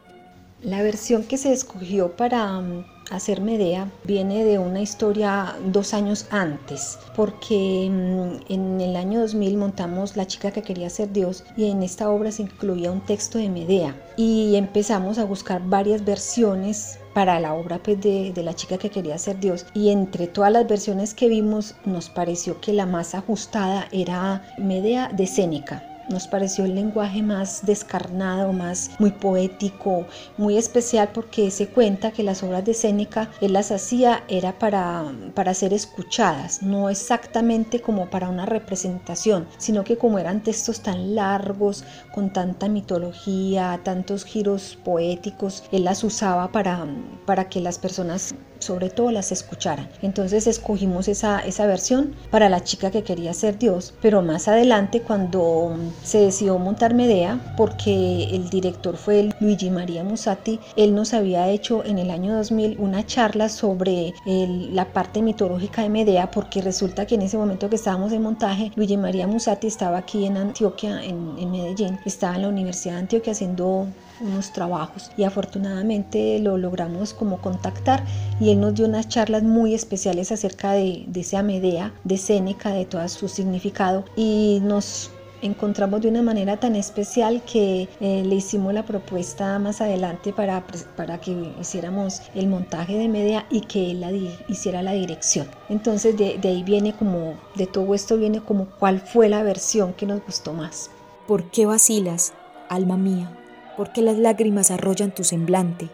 La 0.63 0.81
versión 0.81 1.24
que 1.24 1.38
se 1.38 1.54
escogió 1.54 2.15
para 2.15 2.59
mm, 2.59 2.97
hacer 3.09 3.42
Medea 3.42 3.89
viene 4.04 4.44
de 4.44 4.59
una 4.59 4.81
historia 4.81 5.56
dos 5.65 5.94
años 5.94 6.27
antes, 6.30 7.00
porque 7.15 7.89
mm, 7.89 8.51
en 8.51 8.81
el 8.81 8.95
año 8.95 9.21
2000 9.21 9.57
montamos 9.57 10.15
La 10.15 10.27
chica 10.27 10.51
que 10.51 10.62
quería 10.62 10.89
ser 10.89 11.12
Dios 11.12 11.44
y 11.56 11.69
en 11.69 11.83
esta 11.83 12.09
obra 12.09 12.31
se 12.31 12.44
incluía 12.44 12.92
un 12.92 13.01
texto 13.01 13.38
de 13.38 13.50
Medea 13.50 13.95
y 14.18 14.56
empezamos 14.56 15.18
a 15.18 15.25
buscar 15.25 15.62
varias 15.68 16.04
versiones 16.04 17.00
para 17.13 17.39
la 17.39 17.54
obra 17.54 17.80
pues, 17.81 18.00
de, 18.01 18.31
de, 18.33 18.44
la 18.44 18.54
chica 18.54 18.77
que 18.77 18.92
quería 18.92 19.18
ser 19.18 19.39
Dios. 19.39 19.65
Y 19.74 19.89
entre 19.89 20.27
todas 20.27 20.51
las 20.51 20.68
versiones 20.68 21.15
que 21.15 21.30
vimos, 21.30 21.74
nos 21.83 22.09
pareció 22.09 22.62
que 22.62 22.74
la 22.74 22.86
más 22.86 23.15
ajustada 23.15 23.88
era 23.92 24.44
Medea 24.59 25.09
de 25.09 25.25
Séneca 25.25 25.97
nos 26.09 26.27
pareció 26.27 26.65
el 26.65 26.75
lenguaje 26.75 27.21
más 27.21 27.65
descarnado, 27.65 28.54
más 28.54 28.92
muy 29.00 29.12
poético, 29.12 30.06
muy 30.38 30.57
especial 30.57 31.09
porque 31.13 31.51
se 31.51 31.68
cuenta 31.68 32.12
que 32.12 32.24
las 32.24 32.44
obras 32.44 32.65
de 32.65 32.74
Séneca 32.74 33.30
él 33.42 33.54
las 33.54 33.71
hacía 33.71 34.23
era 34.28 34.57
para, 34.59 35.06
para 35.33 35.54
ser 35.54 35.73
escuchadas, 35.73 36.61
no 36.61 36.90
exactamente 36.90 37.81
como 37.81 38.09
para 38.09 38.30
una 38.30 38.45
representación, 38.45 39.47
sino 39.57 39.83
que 39.83 39.97
como 39.97 40.19
eran 40.19 40.44
textos 40.44 40.81
tan 40.81 41.16
largos, 41.16 41.83
con 42.14 42.31
tanta 42.31 42.68
mitología, 42.68 43.80
tantos 43.83 44.26
giros 44.26 44.78
poéticos, 44.83 45.64
él 45.71 45.83
las 45.83 46.04
usaba 46.04 46.52
para, 46.52 46.85
para 47.26 47.49
que 47.49 47.61
las 47.61 47.78
personas 47.78 48.35
sobre 48.59 48.90
todo 48.90 49.11
las 49.11 49.31
escucharan. 49.31 49.90
Entonces 50.02 50.47
escogimos 50.47 51.07
esa, 51.07 51.40
esa 51.40 51.68
versión 51.68 52.16
para 52.31 52.49
la 52.49 52.64
chica 52.64 52.92
que 52.92 53.04
quería 53.04 53.33
ser 53.33 53.57
Dios, 53.57 53.94
pero 54.02 54.21
más 54.21 54.47
adelante 54.47 55.02
cuando 55.02 55.76
se 56.04 56.19
decidió 56.19 56.57
montar 56.57 56.94
Medea, 56.94 57.39
porque 57.57 58.25
el 58.31 58.49
director 58.49 58.97
fue 58.97 59.30
Luigi 59.39 59.69
María 59.69 60.04
Musatti, 60.04 60.59
él 60.75 60.95
nos 60.95 61.13
había 61.13 61.49
hecho 61.49 61.83
en 61.85 61.97
el 61.97 62.11
año 62.11 62.35
2000 62.35 62.77
una 62.80 63.06
charla 63.06 63.49
sobre 63.49 64.13
la 64.25 64.85
parte 64.94 65.21
mitológica 65.21 65.81
de 65.81 65.89
Medea, 65.89 66.31
porque 66.31 66.61
resulta 66.61 67.06
que 67.06 67.16
en 67.16 67.23
ese 67.23 67.37
momento 67.37 67.69
que 67.69 67.75
estábamos 67.75 68.11
en 68.11 68.21
montaje, 68.21 68.71
Luigi 68.75 68.97
María 68.97 69.27
Musatti 69.27 69.68
estaba 69.68 69.97
aquí 69.97 70.25
en 70.25 70.37
Antioquia, 70.37 71.04
en, 71.04 71.51
Medellín, 71.51 71.99
estaba 72.06 72.35
en 72.35 72.42
la 72.44 72.49
Universidad 72.49 72.95
de 72.95 72.99
Antioquia 72.99 73.31
haciendo 73.31 73.87
unos 74.19 74.51
trabajos 74.51 75.11
y 75.16 75.23
afortunadamente 75.23 76.39
lo 76.39 76.57
logramos 76.57 77.13
como 77.13 77.39
contactar 77.39 78.04
y 78.39 78.49
él 78.49 78.59
nos 78.59 78.73
dio 78.73 78.85
unas 78.85 79.07
charlas 79.07 79.44
muy 79.44 79.75
especiales 79.75 80.31
acerca 80.31 80.71
de, 80.71 81.06
de 81.07 81.19
esa 81.19 81.44
Medea, 81.44 81.94
de 82.04 82.18
Séneca, 82.18 82.71
de 82.71 82.85
todo 82.85 83.07
su 83.07 83.27
significado 83.27 84.06
y 84.16 84.59
nos 84.63 85.11
encontramos 85.42 86.02
de 86.02 86.10
una 86.10 86.22
manera 86.22 86.58
tan 86.58 86.76
especial 86.76 87.44
que 87.44 87.88
eh, 88.00 88.24
le 88.26 88.36
hicimos 88.36 88.74
la 88.74 88.86
propuesta 88.86 89.58
más 89.60 89.82
adelante 89.82 90.34
para, 90.34 90.66
para 90.96 91.20
que 91.20 91.54
hiciéramos 91.60 92.22
el 92.36 92.48
montaje 92.48 92.98
de 92.98 93.08
media 93.08 93.46
y 93.50 93.62
que 93.62 93.92
él 93.92 94.02
la 94.02 94.12
hiciera 94.48 94.82
la 94.82 94.94
dirección. 94.94 95.48
Entonces 95.70 96.18
de, 96.18 96.38
de 96.38 96.50
ahí 96.50 96.64
viene 96.64 96.94
como, 96.94 97.36
de 97.56 97.68
todo 97.68 97.94
esto 97.94 98.18
viene 98.18 98.42
como 98.42 98.66
cuál 98.80 99.00
fue 99.00 99.30
la 99.30 99.44
versión 99.44 99.94
que 99.94 100.06
nos 100.06 100.24
gustó 100.26 100.54
más. 100.54 100.90
¿Por 101.28 101.52
qué 101.52 101.66
vacilas, 101.66 102.34
alma 102.70 102.98
mía? 102.98 103.32
¿Por 103.76 103.92
qué 103.92 104.02
las 104.02 104.18
lágrimas 104.18 104.72
arrollan 104.72 105.14
tu 105.14 105.24
semblante? 105.24 105.90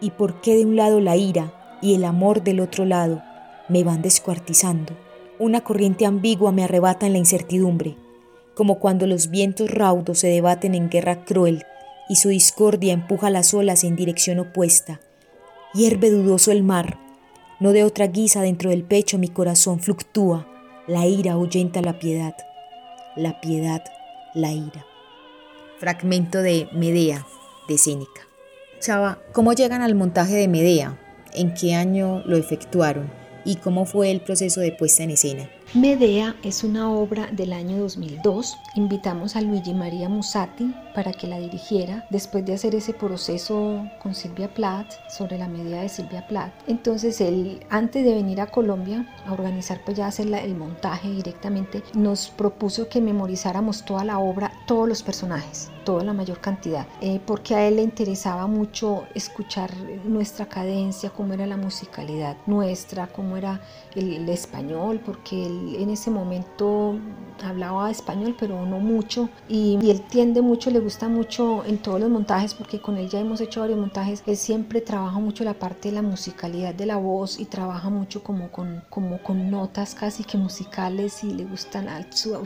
¿Y 0.00 0.10
por 0.10 0.40
qué 0.40 0.56
de 0.56 0.64
un 0.64 0.76
lado 0.76 1.00
la 1.00 1.16
ira 1.16 1.52
y 1.82 1.94
el 1.94 2.04
amor 2.04 2.42
del 2.42 2.60
otro 2.60 2.84
lado 2.84 3.22
me 3.68 3.84
van 3.84 4.02
descuartizando? 4.02 4.94
Una 5.38 5.60
corriente 5.62 6.06
ambigua 6.06 6.52
me 6.52 6.64
arrebata 6.64 7.06
en 7.06 7.12
la 7.12 7.18
incertidumbre, 7.18 7.96
como 8.60 8.78
cuando 8.78 9.06
los 9.06 9.30
vientos 9.30 9.70
raudos 9.70 10.18
se 10.18 10.28
debaten 10.28 10.74
en 10.74 10.90
guerra 10.90 11.24
cruel 11.24 11.64
y 12.10 12.16
su 12.16 12.28
discordia 12.28 12.92
empuja 12.92 13.30
las 13.30 13.54
olas 13.54 13.84
en 13.84 13.96
dirección 13.96 14.38
opuesta. 14.38 15.00
Hierve 15.72 16.10
dudoso 16.10 16.52
el 16.52 16.62
mar, 16.62 16.98
no 17.58 17.72
de 17.72 17.84
otra 17.84 18.08
guisa 18.08 18.42
dentro 18.42 18.68
del 18.68 18.84
pecho 18.84 19.16
mi 19.16 19.28
corazón 19.28 19.80
fluctúa, 19.80 20.46
la 20.86 21.06
ira 21.06 21.32
ahuyenta 21.32 21.80
la 21.80 21.98
piedad, 21.98 22.36
la 23.16 23.40
piedad 23.40 23.82
la 24.34 24.52
ira. 24.52 24.84
Fragmento 25.78 26.42
de 26.42 26.68
Medea 26.70 27.26
de 27.66 27.78
Cínica. 27.78 28.28
Chava, 28.78 29.22
¿cómo 29.32 29.54
llegan 29.54 29.80
al 29.80 29.94
montaje 29.94 30.34
de 30.34 30.48
Medea? 30.48 31.00
¿En 31.32 31.54
qué 31.54 31.74
año 31.74 32.22
lo 32.26 32.36
efectuaron? 32.36 33.10
¿Y 33.46 33.56
cómo 33.56 33.86
fue 33.86 34.10
el 34.10 34.20
proceso 34.20 34.60
de 34.60 34.72
puesta 34.72 35.02
en 35.02 35.12
escena? 35.12 35.48
Medea 35.72 36.34
es 36.42 36.64
una 36.64 36.90
obra 36.90 37.28
del 37.30 37.52
año 37.52 37.78
2002. 37.78 38.58
Invitamos 38.74 39.36
a 39.36 39.40
Luigi 39.40 39.72
María 39.72 40.08
Musatti 40.08 40.74
para 40.96 41.12
que 41.12 41.28
la 41.28 41.38
dirigiera 41.38 42.08
después 42.10 42.44
de 42.44 42.54
hacer 42.54 42.74
ese 42.74 42.92
proceso 42.92 43.88
con 44.02 44.16
Silvia 44.16 44.52
Plath 44.52 44.90
sobre 45.08 45.38
la 45.38 45.46
Medea 45.46 45.82
de 45.82 45.88
Silvia 45.88 46.26
Plath. 46.26 46.52
Entonces 46.66 47.20
él, 47.20 47.64
antes 47.70 48.04
de 48.04 48.14
venir 48.14 48.40
a 48.40 48.48
Colombia 48.48 49.06
a 49.24 49.32
organizar, 49.32 49.80
pues 49.84 49.96
ya 49.96 50.08
hacer 50.08 50.34
el 50.34 50.56
montaje 50.56 51.08
directamente, 51.08 51.84
nos 51.94 52.30
propuso 52.30 52.88
que 52.88 53.00
memorizáramos 53.00 53.84
toda 53.84 54.02
la 54.02 54.18
obra, 54.18 54.50
todos 54.66 54.88
los 54.88 55.04
personajes 55.04 55.70
toda 55.84 56.04
la 56.04 56.12
mayor 56.12 56.40
cantidad, 56.40 56.86
eh, 57.00 57.20
porque 57.26 57.54
a 57.54 57.66
él 57.66 57.76
le 57.76 57.82
interesaba 57.82 58.46
mucho 58.46 59.06
escuchar 59.14 59.70
nuestra 60.04 60.46
cadencia, 60.46 61.10
cómo 61.10 61.34
era 61.34 61.46
la 61.46 61.56
musicalidad 61.56 62.36
nuestra, 62.46 63.08
cómo 63.08 63.36
era 63.36 63.60
el, 63.94 64.28
español, 64.28 65.00
porque 65.04 65.46
él 65.46 65.59
en 65.78 65.90
ese 65.90 66.10
momento 66.10 66.96
hablaba 67.44 67.90
español, 67.90 68.36
pero 68.38 68.66
no 68.66 68.78
mucho, 68.78 69.28
y, 69.48 69.78
él 69.90 70.02
tiende 70.02 70.42
mucho, 70.42 70.70
le 70.70 70.80
gusta 70.80 71.08
mucho 71.08 71.64
en 71.64 71.78
todos 71.78 72.00
los 72.00 72.10
montajes, 72.10 72.54
porque 72.54 72.80
con 72.80 72.96
él 72.96 73.08
ya 73.08 73.20
hemos 73.20 73.40
hecho 73.40 73.60
varios 73.60 73.78
montajes, 73.78 74.22
él 74.26 74.36
siempre 74.36 74.80
trabaja 74.80 75.18
mucho 75.18 75.44
la 75.44 75.54
parte 75.54 75.88
de 75.88 75.94
la 75.94 76.02
musicalidad 76.02 76.74
de 76.74 76.86
la 76.86 76.96
voz 76.96 77.38
y 77.40 77.44
trabaja 77.44 77.90
mucho 77.90 78.22
como 78.22 78.50
con, 78.50 78.82
como 78.88 79.22
con 79.22 79.50
notas 79.50 79.94
casi 79.94 80.24
que 80.24 80.38
musicales 80.38 81.24
y 81.24 81.32
le 81.32 81.44
gustan 81.44 81.88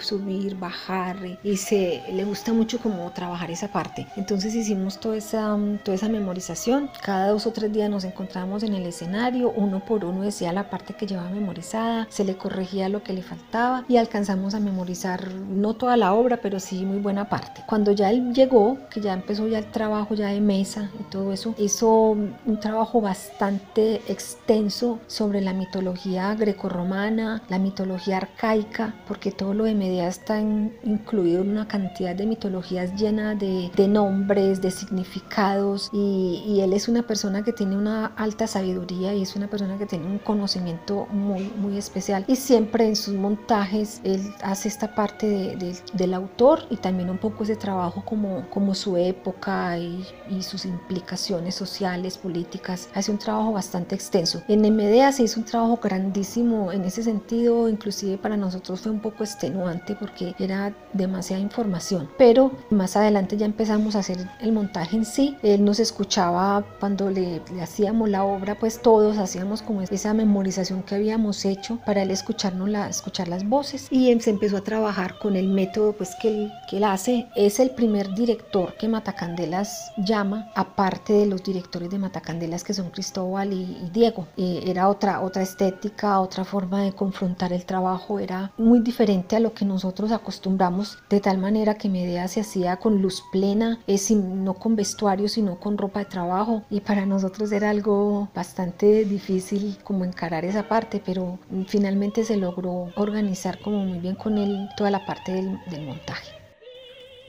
subir, 0.01 0.57
bajar, 0.57 1.17
y 1.43 1.57
se, 1.57 2.03
le 2.13 2.25
gusta 2.25 2.53
mucho 2.53 2.79
como 2.79 3.11
trabajar 3.13 3.51
esa 3.51 3.69
parte. 3.69 4.07
Entonces 4.17 4.55
hicimos 4.55 4.99
toda 4.99 5.17
esa, 5.17 5.57
toda 5.85 5.95
esa 5.95 6.09
memorización. 6.09 6.91
Cada 7.03 7.29
dos 7.29 7.47
o 7.47 7.53
tres 7.53 7.73
días 7.73 7.91
nos 7.91 8.05
encontramos 8.05 8.63
en 8.63 8.75
el 8.75 8.87
escenario, 8.87 9.51
uno 9.51 9.85
por 9.85 10.05
uno 10.05 10.23
decía 10.23 10.53
la 10.53 10.71
parte 10.71 10.95
que 10.95 11.07
llevaba 11.07 11.31
memorizada, 11.31 12.07
se 12.11 12.25
le 12.25 12.37
corregía 12.37 12.89
lo 12.89 13.03
que 13.05 13.13
le 13.13 13.23
faltaba 13.23 13.85
y 13.89 13.97
alcanzamos 13.97 14.55
a 14.55 14.61
memorizar 14.61 15.33
no 15.33 15.75
toda 15.75 15.97
la 15.97 16.15
obra, 16.15 16.39
pero 16.43 16.59
sí 16.59 16.85
muy 16.85 16.99
buena 16.99 17.29
parte. 17.29 17.63
Cuando 17.67 17.93
ya 17.93 18.11
él 18.11 18.33
llegó, 18.35 18.79
que 18.91 19.01
ya 19.01 19.13
empezó 19.13 19.47
ya 19.47 19.59
el 19.59 19.71
trabajo 19.71 20.15
ya 20.15 20.29
de 20.29 20.41
mesa 20.41 20.91
y 20.99 21.05
todo 21.05 21.33
eso, 21.33 21.55
hizo 21.59 21.91
un 21.91 22.61
trabajo 22.61 23.01
bastante 23.01 24.03
extenso 24.09 24.99
sobre 25.07 25.41
la 25.41 25.53
mitología 25.53 26.35
grecorromana, 26.35 27.43
la 27.49 27.59
mitología 27.59 28.19
arcaica, 28.19 28.95
porque 29.07 29.31
todo 29.31 29.55
lo 29.55 29.65
de 29.65 29.75
Medea 29.75 30.09
está 30.09 30.41
incluido 30.41 31.43
en 31.43 31.51
una 31.51 31.69
cantidad 31.69 32.15
de 32.15 32.27
mitologías 32.27 32.95
llenas 32.95 33.39
de, 33.39 33.89
nombres, 33.89 34.61
de 34.61 34.71
significados 34.71 35.91
y, 35.93 36.61
él 36.65 36.73
es 36.73 36.89
una 36.89 37.03
persona 37.03 37.45
que 37.45 37.53
tiene 37.53 37.77
una 37.77 38.07
alta 38.17 38.47
sabiduría 38.47 39.13
y 39.13 39.23
es 39.23 39.37
una 39.37 39.49
persona 39.49 39.77
que 39.77 39.85
tiene 39.85 40.07
un 40.07 40.19
conocimiento 40.19 41.07
muy, 41.11 41.53
muy 41.59 41.77
especial 41.77 42.25
y 42.27 42.37
siempre 42.37 42.94
en 42.95 42.97
sus 42.97 43.15
montajes 43.15 44.01
él 44.05 44.33
hace 44.43 44.69
esta 44.69 44.95
parte 44.95 45.57
del 45.95 46.15
autor 46.15 46.61
y 46.71 46.77
también 46.77 47.11
un 47.11 47.19
poco 47.19 47.43
ese 47.43 47.57
trabajo 47.57 48.05
como, 48.05 48.49
como 48.51 48.73
su 48.75 48.97
época 48.97 49.77
y, 49.79 50.05
sus 50.41 50.67
implicaciones 50.67 51.55
sociales, 51.55 52.19
políticas, 52.19 52.89
hace 52.95 53.11
un 53.11 53.19
trabajo 53.19 53.53
bastante 53.53 53.95
extenso. 53.95 54.43
En 54.47 54.61
MDA 54.61 55.11
se 55.13 55.23
hizo 55.23 55.41
un 55.41 55.47
trabajo 55.47 55.79
grandísimo 55.83 56.71
en 56.71 56.85
ese 56.85 57.03
sentido, 57.03 57.69
inclusive 57.69 58.19
para 58.19 58.37
nosotros 58.37 58.81
fue 58.81 58.93
un 58.93 59.01
poco 59.01 59.25
extenuante 59.25 59.95
porque 59.95 60.35
era 60.39 60.75
demasiada 60.93 61.41
información, 61.41 62.11
pero 62.19 62.53
más 62.71 62.97
adelante 62.97 63.37
ya 63.37 63.47
empezamos 63.47 63.97
a 63.97 64.01
hacer 64.01 64.29
el 64.41 64.53
montaje 64.53 64.97
en 64.97 65.05
sí. 65.05 65.37
Él 65.43 65.65
nos 65.65 65.81
escuchaba 65.81 66.65
cuando 66.79 67.11
le, 67.11 67.41
hacíamos 67.63 68.09
la 68.11 68.25
obra, 68.25 68.57
pues 68.59 68.83
todos 68.83 69.17
hacíamos 69.17 69.63
como 69.63 69.81
esa 69.81 70.13
memorización 70.13 70.83
que 70.83 70.97
habíamos 70.97 71.45
hecho 71.45 71.79
para 71.87 72.03
él 72.03 72.11
escucharnos 72.11 72.69
la, 72.69 72.84
escuchar 72.89 73.29
las 73.29 73.49
voces 73.49 73.89
y 73.91 74.19
se 74.21 74.31
empezó 74.31 74.57
a 74.57 74.63
trabajar 74.63 75.19
con 75.19 75.37
el 75.37 75.49
método 75.49 75.93
pues 75.93 76.15
que 76.21 76.29
él, 76.29 76.53
que 76.69 76.79
él 76.79 76.85
hace. 76.85 77.27
Es 77.35 77.61
el 77.61 77.71
primer 77.71 78.15
director 78.15 78.77
que 78.77 78.89
Matacandelas 78.89 79.93
llama, 79.97 80.51
aparte 80.55 81.13
de 81.13 81.27
los 81.27 81.43
directores 81.43 81.91
de 81.91 81.99
Matacandelas 81.99 82.65
que 82.65 82.75
son 82.75 82.91
Cristóbal 82.91 83.53
y, 83.53 83.91
Diego. 83.93 84.27
Eh, 84.37 84.65
era 84.67 84.89
otra, 84.89 85.21
otra 85.21 85.43
estética, 85.43 86.21
otra 86.21 86.45
forma 86.45 86.83
de 86.83 86.93
confrontar 86.93 87.53
el 87.53 87.65
trabajo, 87.65 88.19
era 88.19 88.53
muy 88.57 88.81
diferente 88.81 89.37
a 89.37 89.41
lo 89.41 89.55
que 89.55 89.65
nosotros 89.65 90.13
acostumbramos, 90.13 90.99
de 91.09 91.21
tal 91.21 91.39
manera 91.39 91.75
que 91.75 91.89
Medea 91.89 92.29
se 92.29 92.41
hacía 92.41 92.77
con 92.77 93.01
luz 93.03 93.23
plena, 93.33 93.79
es 93.87 94.11
no 94.11 94.55
con 94.55 94.77
vestuario, 94.77 95.29
sino 95.29 95.59
con 95.59 95.79
ropa 95.79 96.01
de 96.01 96.07
trabajo. 96.07 96.63
Y 96.71 96.81
para 96.81 97.07
nosotros 97.07 97.53
era 97.53 97.71
algo 97.71 98.29
bastante 98.35 99.05
difícil 99.05 99.79
como 99.85 100.05
encarar 100.05 100.45
esa 100.45 100.69
parte, 100.69 101.03
pero 101.05 101.39
finalmente 101.67 102.25
se 102.25 102.37
logró 102.37 102.71
organizar 102.97 103.59
como 103.59 103.85
muy 103.85 103.99
bien 103.99 104.15
con 104.15 104.39
él 104.39 104.69
toda 104.77 104.91
la 104.91 105.05
parte 105.07 105.33
del, 105.33 105.59
del 105.71 105.83
montaje. 105.83 106.33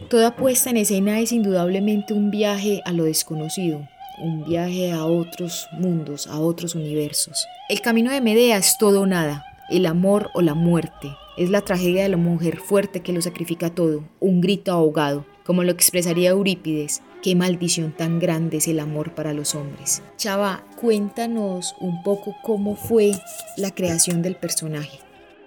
Toda 0.10 0.36
puesta 0.36 0.70
en 0.70 0.78
escena 0.78 1.20
es 1.22 1.32
indudablemente 1.32 2.14
un 2.14 2.30
viaje 2.30 2.82
a 2.84 2.92
lo 2.92 3.06
desconocido, 3.06 3.88
un 4.22 4.44
viaje 4.44 4.92
a 4.92 5.06
otros 5.06 5.68
mundos, 5.72 6.28
a 6.28 6.40
otros 6.40 6.76
universos. 6.76 7.48
El 7.70 7.80
camino 7.80 8.12
de 8.12 8.20
Medea 8.20 8.58
es 8.58 8.78
todo 8.78 9.02
o 9.02 9.06
nada, 9.06 9.46
el 9.70 9.86
amor 9.86 10.32
o 10.34 10.42
la 10.42 10.54
muerte. 10.54 11.16
Es 11.38 11.50
la 11.50 11.62
tragedia 11.62 12.04
de 12.04 12.10
la 12.10 12.18
mujer 12.18 12.58
fuerte 12.58 13.02
que 13.02 13.14
lo 13.14 13.22
sacrifica 13.22 13.70
todo, 13.70 14.04
un 14.20 14.42
grito 14.42 14.72
ahogado, 14.72 15.26
como 15.46 15.64
lo 15.64 15.72
expresaría 15.72 16.32
Eurípides, 16.32 17.02
qué 17.24 17.34
maldición 17.36 17.92
tan 17.92 18.20
grande 18.20 18.58
es 18.58 18.68
el 18.68 18.80
amor 18.82 19.16
para 19.16 19.34
los 19.34 19.56
hombres. 19.56 20.02
Chava, 20.18 20.64
cuéntanos 20.80 21.74
un 21.80 22.04
poco 22.04 22.36
cómo 22.44 22.76
fue 22.76 23.14
la 23.58 23.72
creación 23.72 24.22
del 24.22 24.36
personaje 24.36 25.00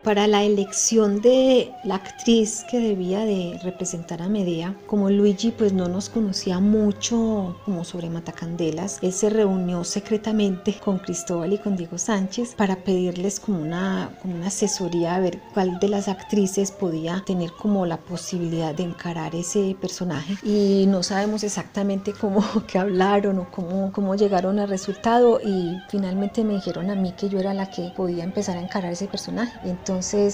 para 0.02 0.26
la 0.26 0.44
elección 0.44 1.20
de 1.20 1.72
la 1.84 1.96
actriz 1.96 2.64
que 2.70 2.78
debía 2.78 3.24
de 3.24 3.58
representar 3.62 4.22
a 4.22 4.28
Medea, 4.28 4.74
como 4.86 5.10
Luigi 5.10 5.50
pues 5.50 5.72
no 5.72 5.88
nos 5.88 6.08
conocía 6.08 6.60
mucho 6.60 7.56
como 7.64 7.84
sobre 7.84 8.10
Matacandelas, 8.10 8.98
él 9.02 9.12
se 9.12 9.30
reunió 9.30 9.84
secretamente 9.84 10.74
con 10.82 10.98
Cristóbal 10.98 11.52
y 11.52 11.58
con 11.58 11.76
Diego 11.76 11.98
Sánchez 11.98 12.54
para 12.54 12.76
pedirles 12.76 13.40
como 13.40 13.60
una, 13.60 14.16
como 14.22 14.34
una 14.34 14.48
asesoría 14.48 15.16
a 15.16 15.20
ver 15.20 15.40
cuál 15.52 15.78
de 15.78 15.88
las 15.88 16.08
actrices 16.08 16.70
podía 16.70 17.22
tener 17.26 17.52
como 17.52 17.86
la 17.86 17.98
posibilidad 17.98 18.74
de 18.74 18.84
encarar 18.84 19.34
ese 19.34 19.76
personaje 19.80 20.36
y 20.42 20.86
no 20.86 21.02
sabemos 21.02 21.42
exactamente 21.44 22.12
cómo 22.12 22.44
que 22.66 22.78
hablaron 22.78 23.38
o 23.38 23.50
cómo, 23.50 23.92
cómo 23.92 24.14
llegaron 24.14 24.58
al 24.58 24.68
resultado 24.68 25.40
y 25.44 25.76
finalmente 25.88 26.44
me 26.44 26.54
dijeron 26.54 26.90
a 26.90 26.94
mí 26.94 27.12
que 27.12 27.28
yo 27.28 27.38
era 27.38 27.54
la 27.54 27.70
que 27.70 27.92
podía 27.96 28.24
empezar 28.24 28.56
a 28.56 28.62
encarar 28.62 28.92
ese 28.92 29.06
personaje. 29.06 29.58
Entonces, 29.64 29.87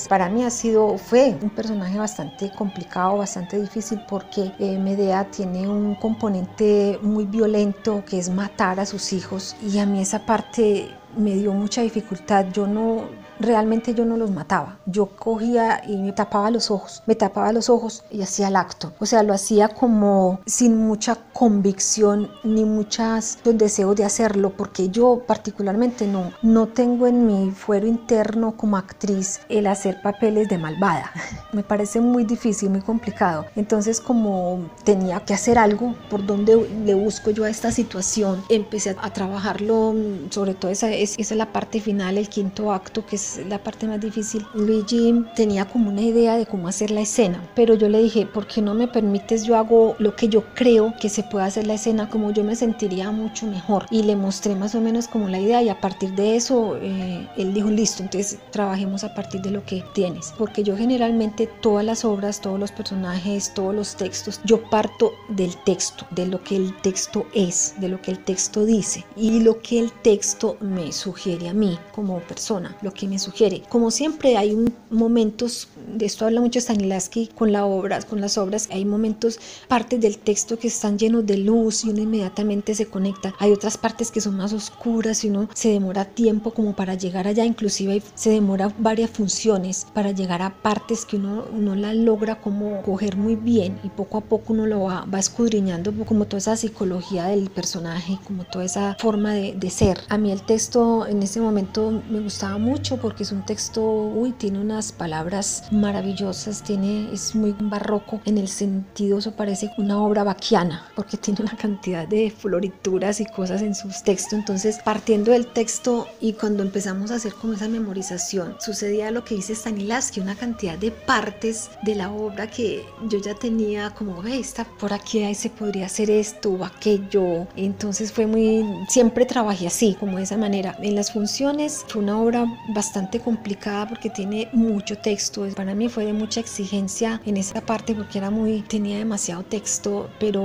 para 0.08 0.28
mí 0.28 0.44
ha 0.44 0.50
sido, 0.50 0.98
fue 0.98 1.36
un 1.40 1.50
personaje 1.50 1.98
bastante 1.98 2.50
complicado, 2.50 3.18
bastante 3.18 3.60
difícil 3.60 4.00
porque 4.08 4.52
eh, 4.58 4.78
Medea 4.78 5.30
tiene 5.30 5.68
un 5.68 5.94
componente 5.94 6.98
muy 7.02 7.24
violento 7.24 8.02
que 8.04 8.18
es 8.18 8.30
matar 8.30 8.80
a 8.80 8.86
sus 8.86 9.12
hijos 9.12 9.56
y 9.62 9.78
a 9.78 9.86
mí 9.86 10.00
esa 10.00 10.26
parte 10.26 10.90
me 11.16 11.34
dio 11.34 11.52
mucha 11.52 11.82
dificultad. 11.82 12.46
Yo 12.52 12.66
no, 12.66 13.04
realmente 13.38 13.94
yo 13.94 14.04
no 14.04 14.16
los 14.16 14.30
mataba. 14.30 14.78
Yo 14.86 15.06
cogía 15.06 15.82
y 15.86 15.96
me 15.96 16.12
tapaba 16.12 16.50
los 16.50 16.70
ojos, 16.70 17.02
me 17.06 17.14
tapaba 17.14 17.52
los 17.52 17.68
ojos 17.70 18.04
y 18.10 18.22
hacía 18.22 18.48
el 18.48 18.56
acto. 18.56 18.92
O 18.98 19.06
sea, 19.06 19.22
lo 19.22 19.34
hacía 19.34 19.68
como 19.68 20.40
sin 20.46 20.76
mucha 20.76 21.16
convicción 21.34 22.30
ni 22.44 22.64
muchos 22.64 23.38
deseos 23.44 23.96
de 23.96 24.04
hacerlo, 24.04 24.50
porque 24.50 24.88
yo 24.88 25.24
particularmente 25.26 26.06
no, 26.06 26.32
no 26.42 26.68
tengo 26.68 27.08
en 27.08 27.26
mi 27.26 27.50
fuero 27.50 27.86
interno 27.86 28.56
como 28.56 28.76
actriz 28.76 29.40
el 29.48 29.66
hacer 29.66 30.00
papeles 30.00 30.48
de 30.48 30.58
malvada. 30.58 31.10
me 31.52 31.64
parece 31.64 32.00
muy 32.00 32.24
difícil, 32.24 32.70
muy 32.70 32.80
complicado. 32.80 33.46
Entonces, 33.56 34.00
como 34.00 34.70
tenía 34.84 35.20
que 35.24 35.34
hacer 35.34 35.58
algo 35.58 35.94
por 36.08 36.24
donde 36.24 36.68
le 36.84 36.94
busco 36.94 37.32
yo 37.32 37.44
a 37.44 37.50
esta 37.50 37.72
situación, 37.72 38.42
empecé 38.48 38.96
a 39.00 39.12
trabajarlo, 39.12 39.94
sobre 40.30 40.54
todo 40.54 40.70
esa, 40.70 40.90
esa 40.92 41.20
es 41.20 41.30
la 41.32 41.52
parte 41.52 41.80
final, 41.80 42.16
el 42.16 42.28
quinto 42.28 42.72
acto, 42.72 43.04
que 43.04 43.16
es 43.16 43.40
la 43.48 43.58
parte 43.58 43.88
más 43.88 44.00
difícil. 44.00 44.46
Luigi 44.54 45.24
tenía 45.34 45.66
como 45.66 45.90
una 45.90 46.02
idea 46.02 46.36
de 46.36 46.46
cómo 46.46 46.68
hacer 46.68 46.92
la 46.92 47.00
escena, 47.00 47.42
pero 47.56 47.74
yo 47.74 47.88
le 47.88 48.00
dije, 48.00 48.24
¿por 48.24 48.46
qué 48.46 48.62
no 48.62 48.74
me 48.74 48.86
permites? 48.86 49.42
Yo 49.44 49.56
hago 49.56 49.96
lo 49.98 50.14
que 50.14 50.28
yo 50.28 50.44
creo 50.54 50.94
que 51.00 51.08
se 51.08 51.23
puede 51.24 51.46
hacer 51.46 51.66
la 51.66 51.74
escena, 51.74 52.08
como 52.08 52.30
yo 52.30 52.44
me 52.44 52.56
sentiría 52.56 53.10
mucho 53.10 53.46
mejor. 53.46 53.86
Y 53.90 54.02
le 54.02 54.16
mostré 54.16 54.54
más 54.54 54.74
o 54.74 54.80
menos 54.80 55.08
como 55.08 55.28
la 55.28 55.40
idea 55.40 55.62
y 55.62 55.68
a 55.68 55.80
partir 55.80 56.14
de 56.14 56.36
eso 56.36 56.76
eh, 56.80 57.28
él 57.36 57.54
dijo, 57.54 57.70
listo, 57.70 58.02
entonces 58.02 58.38
trabajemos 58.50 59.04
a 59.04 59.14
partir 59.14 59.40
de 59.42 59.50
lo 59.50 59.64
que 59.64 59.84
tienes. 59.94 60.32
Porque 60.38 60.62
yo 60.62 60.76
generalmente 60.76 61.46
todas 61.46 61.84
las 61.84 62.04
obras, 62.04 62.40
todos 62.40 62.58
los 62.58 62.72
personajes, 62.72 63.52
todos 63.54 63.74
los 63.74 63.96
textos, 63.96 64.40
yo 64.44 64.62
parto 64.70 65.12
del 65.28 65.56
texto, 65.64 66.06
de 66.10 66.26
lo 66.26 66.42
que 66.42 66.56
el 66.56 66.76
texto 66.82 67.26
es, 67.34 67.74
de 67.78 67.88
lo 67.88 68.00
que 68.00 68.10
el 68.10 68.24
texto 68.24 68.64
dice 68.64 69.04
y 69.16 69.40
lo 69.40 69.60
que 69.60 69.78
el 69.78 69.92
texto 69.92 70.56
me 70.60 70.92
sugiere 70.92 71.48
a 71.48 71.54
mí 71.54 71.78
como 71.92 72.18
persona, 72.20 72.76
lo 72.82 72.92
que 72.92 73.08
me 73.08 73.18
sugiere. 73.18 73.62
Como 73.68 73.90
siempre 73.90 74.36
hay 74.36 74.54
momentos 74.94 75.68
de 75.94 76.06
esto 76.06 76.24
habla 76.24 76.40
mucho 76.40 76.60
Stanislavski 76.60 77.28
con 77.34 77.52
la 77.52 77.66
obra, 77.66 78.00
con 78.02 78.20
las 78.20 78.38
obras, 78.38 78.68
hay 78.70 78.84
momentos, 78.84 79.38
partes 79.68 80.00
del 80.00 80.18
texto 80.18 80.58
que 80.58 80.68
están 80.68 80.98
llenos 80.98 81.26
de 81.26 81.36
luz 81.36 81.84
y 81.84 81.90
uno 81.90 82.02
inmediatamente 82.02 82.74
se 82.74 82.86
conecta. 82.86 83.34
Hay 83.38 83.52
otras 83.52 83.76
partes 83.76 84.10
que 84.10 84.20
son 84.20 84.36
más 84.36 84.52
oscuras 84.52 85.24
y 85.24 85.30
uno 85.30 85.48
se 85.54 85.70
demora 85.70 86.04
tiempo 86.04 86.52
como 86.52 86.74
para 86.74 86.94
llegar 86.94 87.26
allá, 87.26 87.44
inclusive 87.44 88.02
se 88.14 88.30
demora 88.30 88.72
varias 88.78 89.10
funciones 89.10 89.86
para 89.94 90.12
llegar 90.12 90.42
a 90.42 90.54
partes 90.62 91.04
que 91.04 91.16
uno 91.16 91.44
no 91.52 91.74
la 91.74 91.94
logra 91.94 92.40
como 92.40 92.82
coger 92.82 93.16
muy 93.16 93.36
bien 93.36 93.78
y 93.82 93.88
poco 93.88 94.18
a 94.18 94.20
poco 94.22 94.52
uno 94.52 94.66
lo 94.66 94.82
va, 94.82 95.04
va 95.12 95.18
escudriñando 95.18 95.92
como 96.04 96.26
toda 96.26 96.38
esa 96.38 96.56
psicología 96.56 97.26
del 97.26 97.50
personaje, 97.50 98.18
como 98.24 98.44
toda 98.44 98.64
esa 98.64 98.96
forma 98.98 99.34
de, 99.34 99.54
de 99.54 99.70
ser. 99.70 100.00
A 100.08 100.18
mí 100.18 100.32
el 100.32 100.42
texto 100.42 101.06
en 101.06 101.22
ese 101.22 101.40
momento 101.40 102.02
me 102.10 102.20
gustaba 102.20 102.58
mucho 102.58 102.96
porque 102.96 103.22
es 103.22 103.32
un 103.32 103.44
texto, 103.44 103.82
uy, 103.82 104.32
tiene 104.32 104.58
palabras 104.92 105.64
maravillosas, 105.70 106.62
tiene, 106.62 107.12
es 107.12 107.34
muy 107.34 107.54
barroco 107.58 108.20
en 108.24 108.38
el 108.38 108.48
sentido, 108.48 109.18
eso 109.18 109.32
parece 109.32 109.70
una 109.78 110.02
obra 110.02 110.24
vaquiana, 110.24 110.86
porque 110.94 111.16
tiene 111.16 111.42
una 111.42 111.56
cantidad 111.56 112.06
de 112.06 112.30
florituras 112.30 113.20
y 113.20 113.26
cosas 113.26 113.62
en 113.62 113.74
sus 113.74 114.02
textos. 114.02 114.34
Entonces, 114.34 114.78
partiendo 114.84 115.32
del 115.32 115.46
texto 115.46 116.06
y 116.20 116.34
cuando 116.34 116.62
empezamos 116.62 117.10
a 117.10 117.16
hacer 117.16 117.34
como 117.34 117.54
esa 117.54 117.68
memorización, 117.68 118.56
sucedía 118.60 119.10
lo 119.10 119.24
que 119.24 119.36
dice 119.36 119.54
Stanislavski, 119.54 120.20
una 120.20 120.34
cantidad 120.34 120.78
de 120.78 120.90
partes 120.90 121.70
de 121.82 121.94
la 121.94 122.10
obra 122.10 122.46
que 122.48 122.84
yo 123.08 123.18
ya 123.18 123.34
tenía 123.34 123.90
como, 123.90 124.22
ve, 124.22 124.38
esta 124.38 124.64
por 124.64 124.92
aquí 124.92 125.22
ahí 125.22 125.34
se 125.34 125.50
podría 125.50 125.86
hacer 125.86 126.10
esto 126.10 126.50
o 126.50 126.64
aquello. 126.64 127.46
Entonces 127.56 128.12
fue 128.12 128.26
muy, 128.26 128.64
siempre 128.88 129.26
trabajé 129.26 129.66
así, 129.66 129.96
como 129.98 130.18
de 130.18 130.24
esa 130.24 130.36
manera. 130.36 130.76
En 130.80 130.94
las 130.94 131.12
funciones 131.12 131.84
fue 131.88 132.02
una 132.02 132.20
obra 132.20 132.44
bastante 132.74 133.20
complicada 133.20 133.88
porque 133.88 134.10
tiene 134.10 134.48
mucho 134.74 134.96
texto. 134.98 135.46
Para 135.54 135.74
mí 135.74 135.88
fue 135.88 136.04
de 136.06 136.12
mucha 136.12 136.40
exigencia 136.40 137.20
en 137.26 137.36
esa 137.36 137.60
parte 137.60 137.94
porque 137.94 138.18
era 138.18 138.30
muy, 138.30 138.62
tenía 138.62 138.98
demasiado 138.98 139.42
texto, 139.42 140.10
pero 140.18 140.42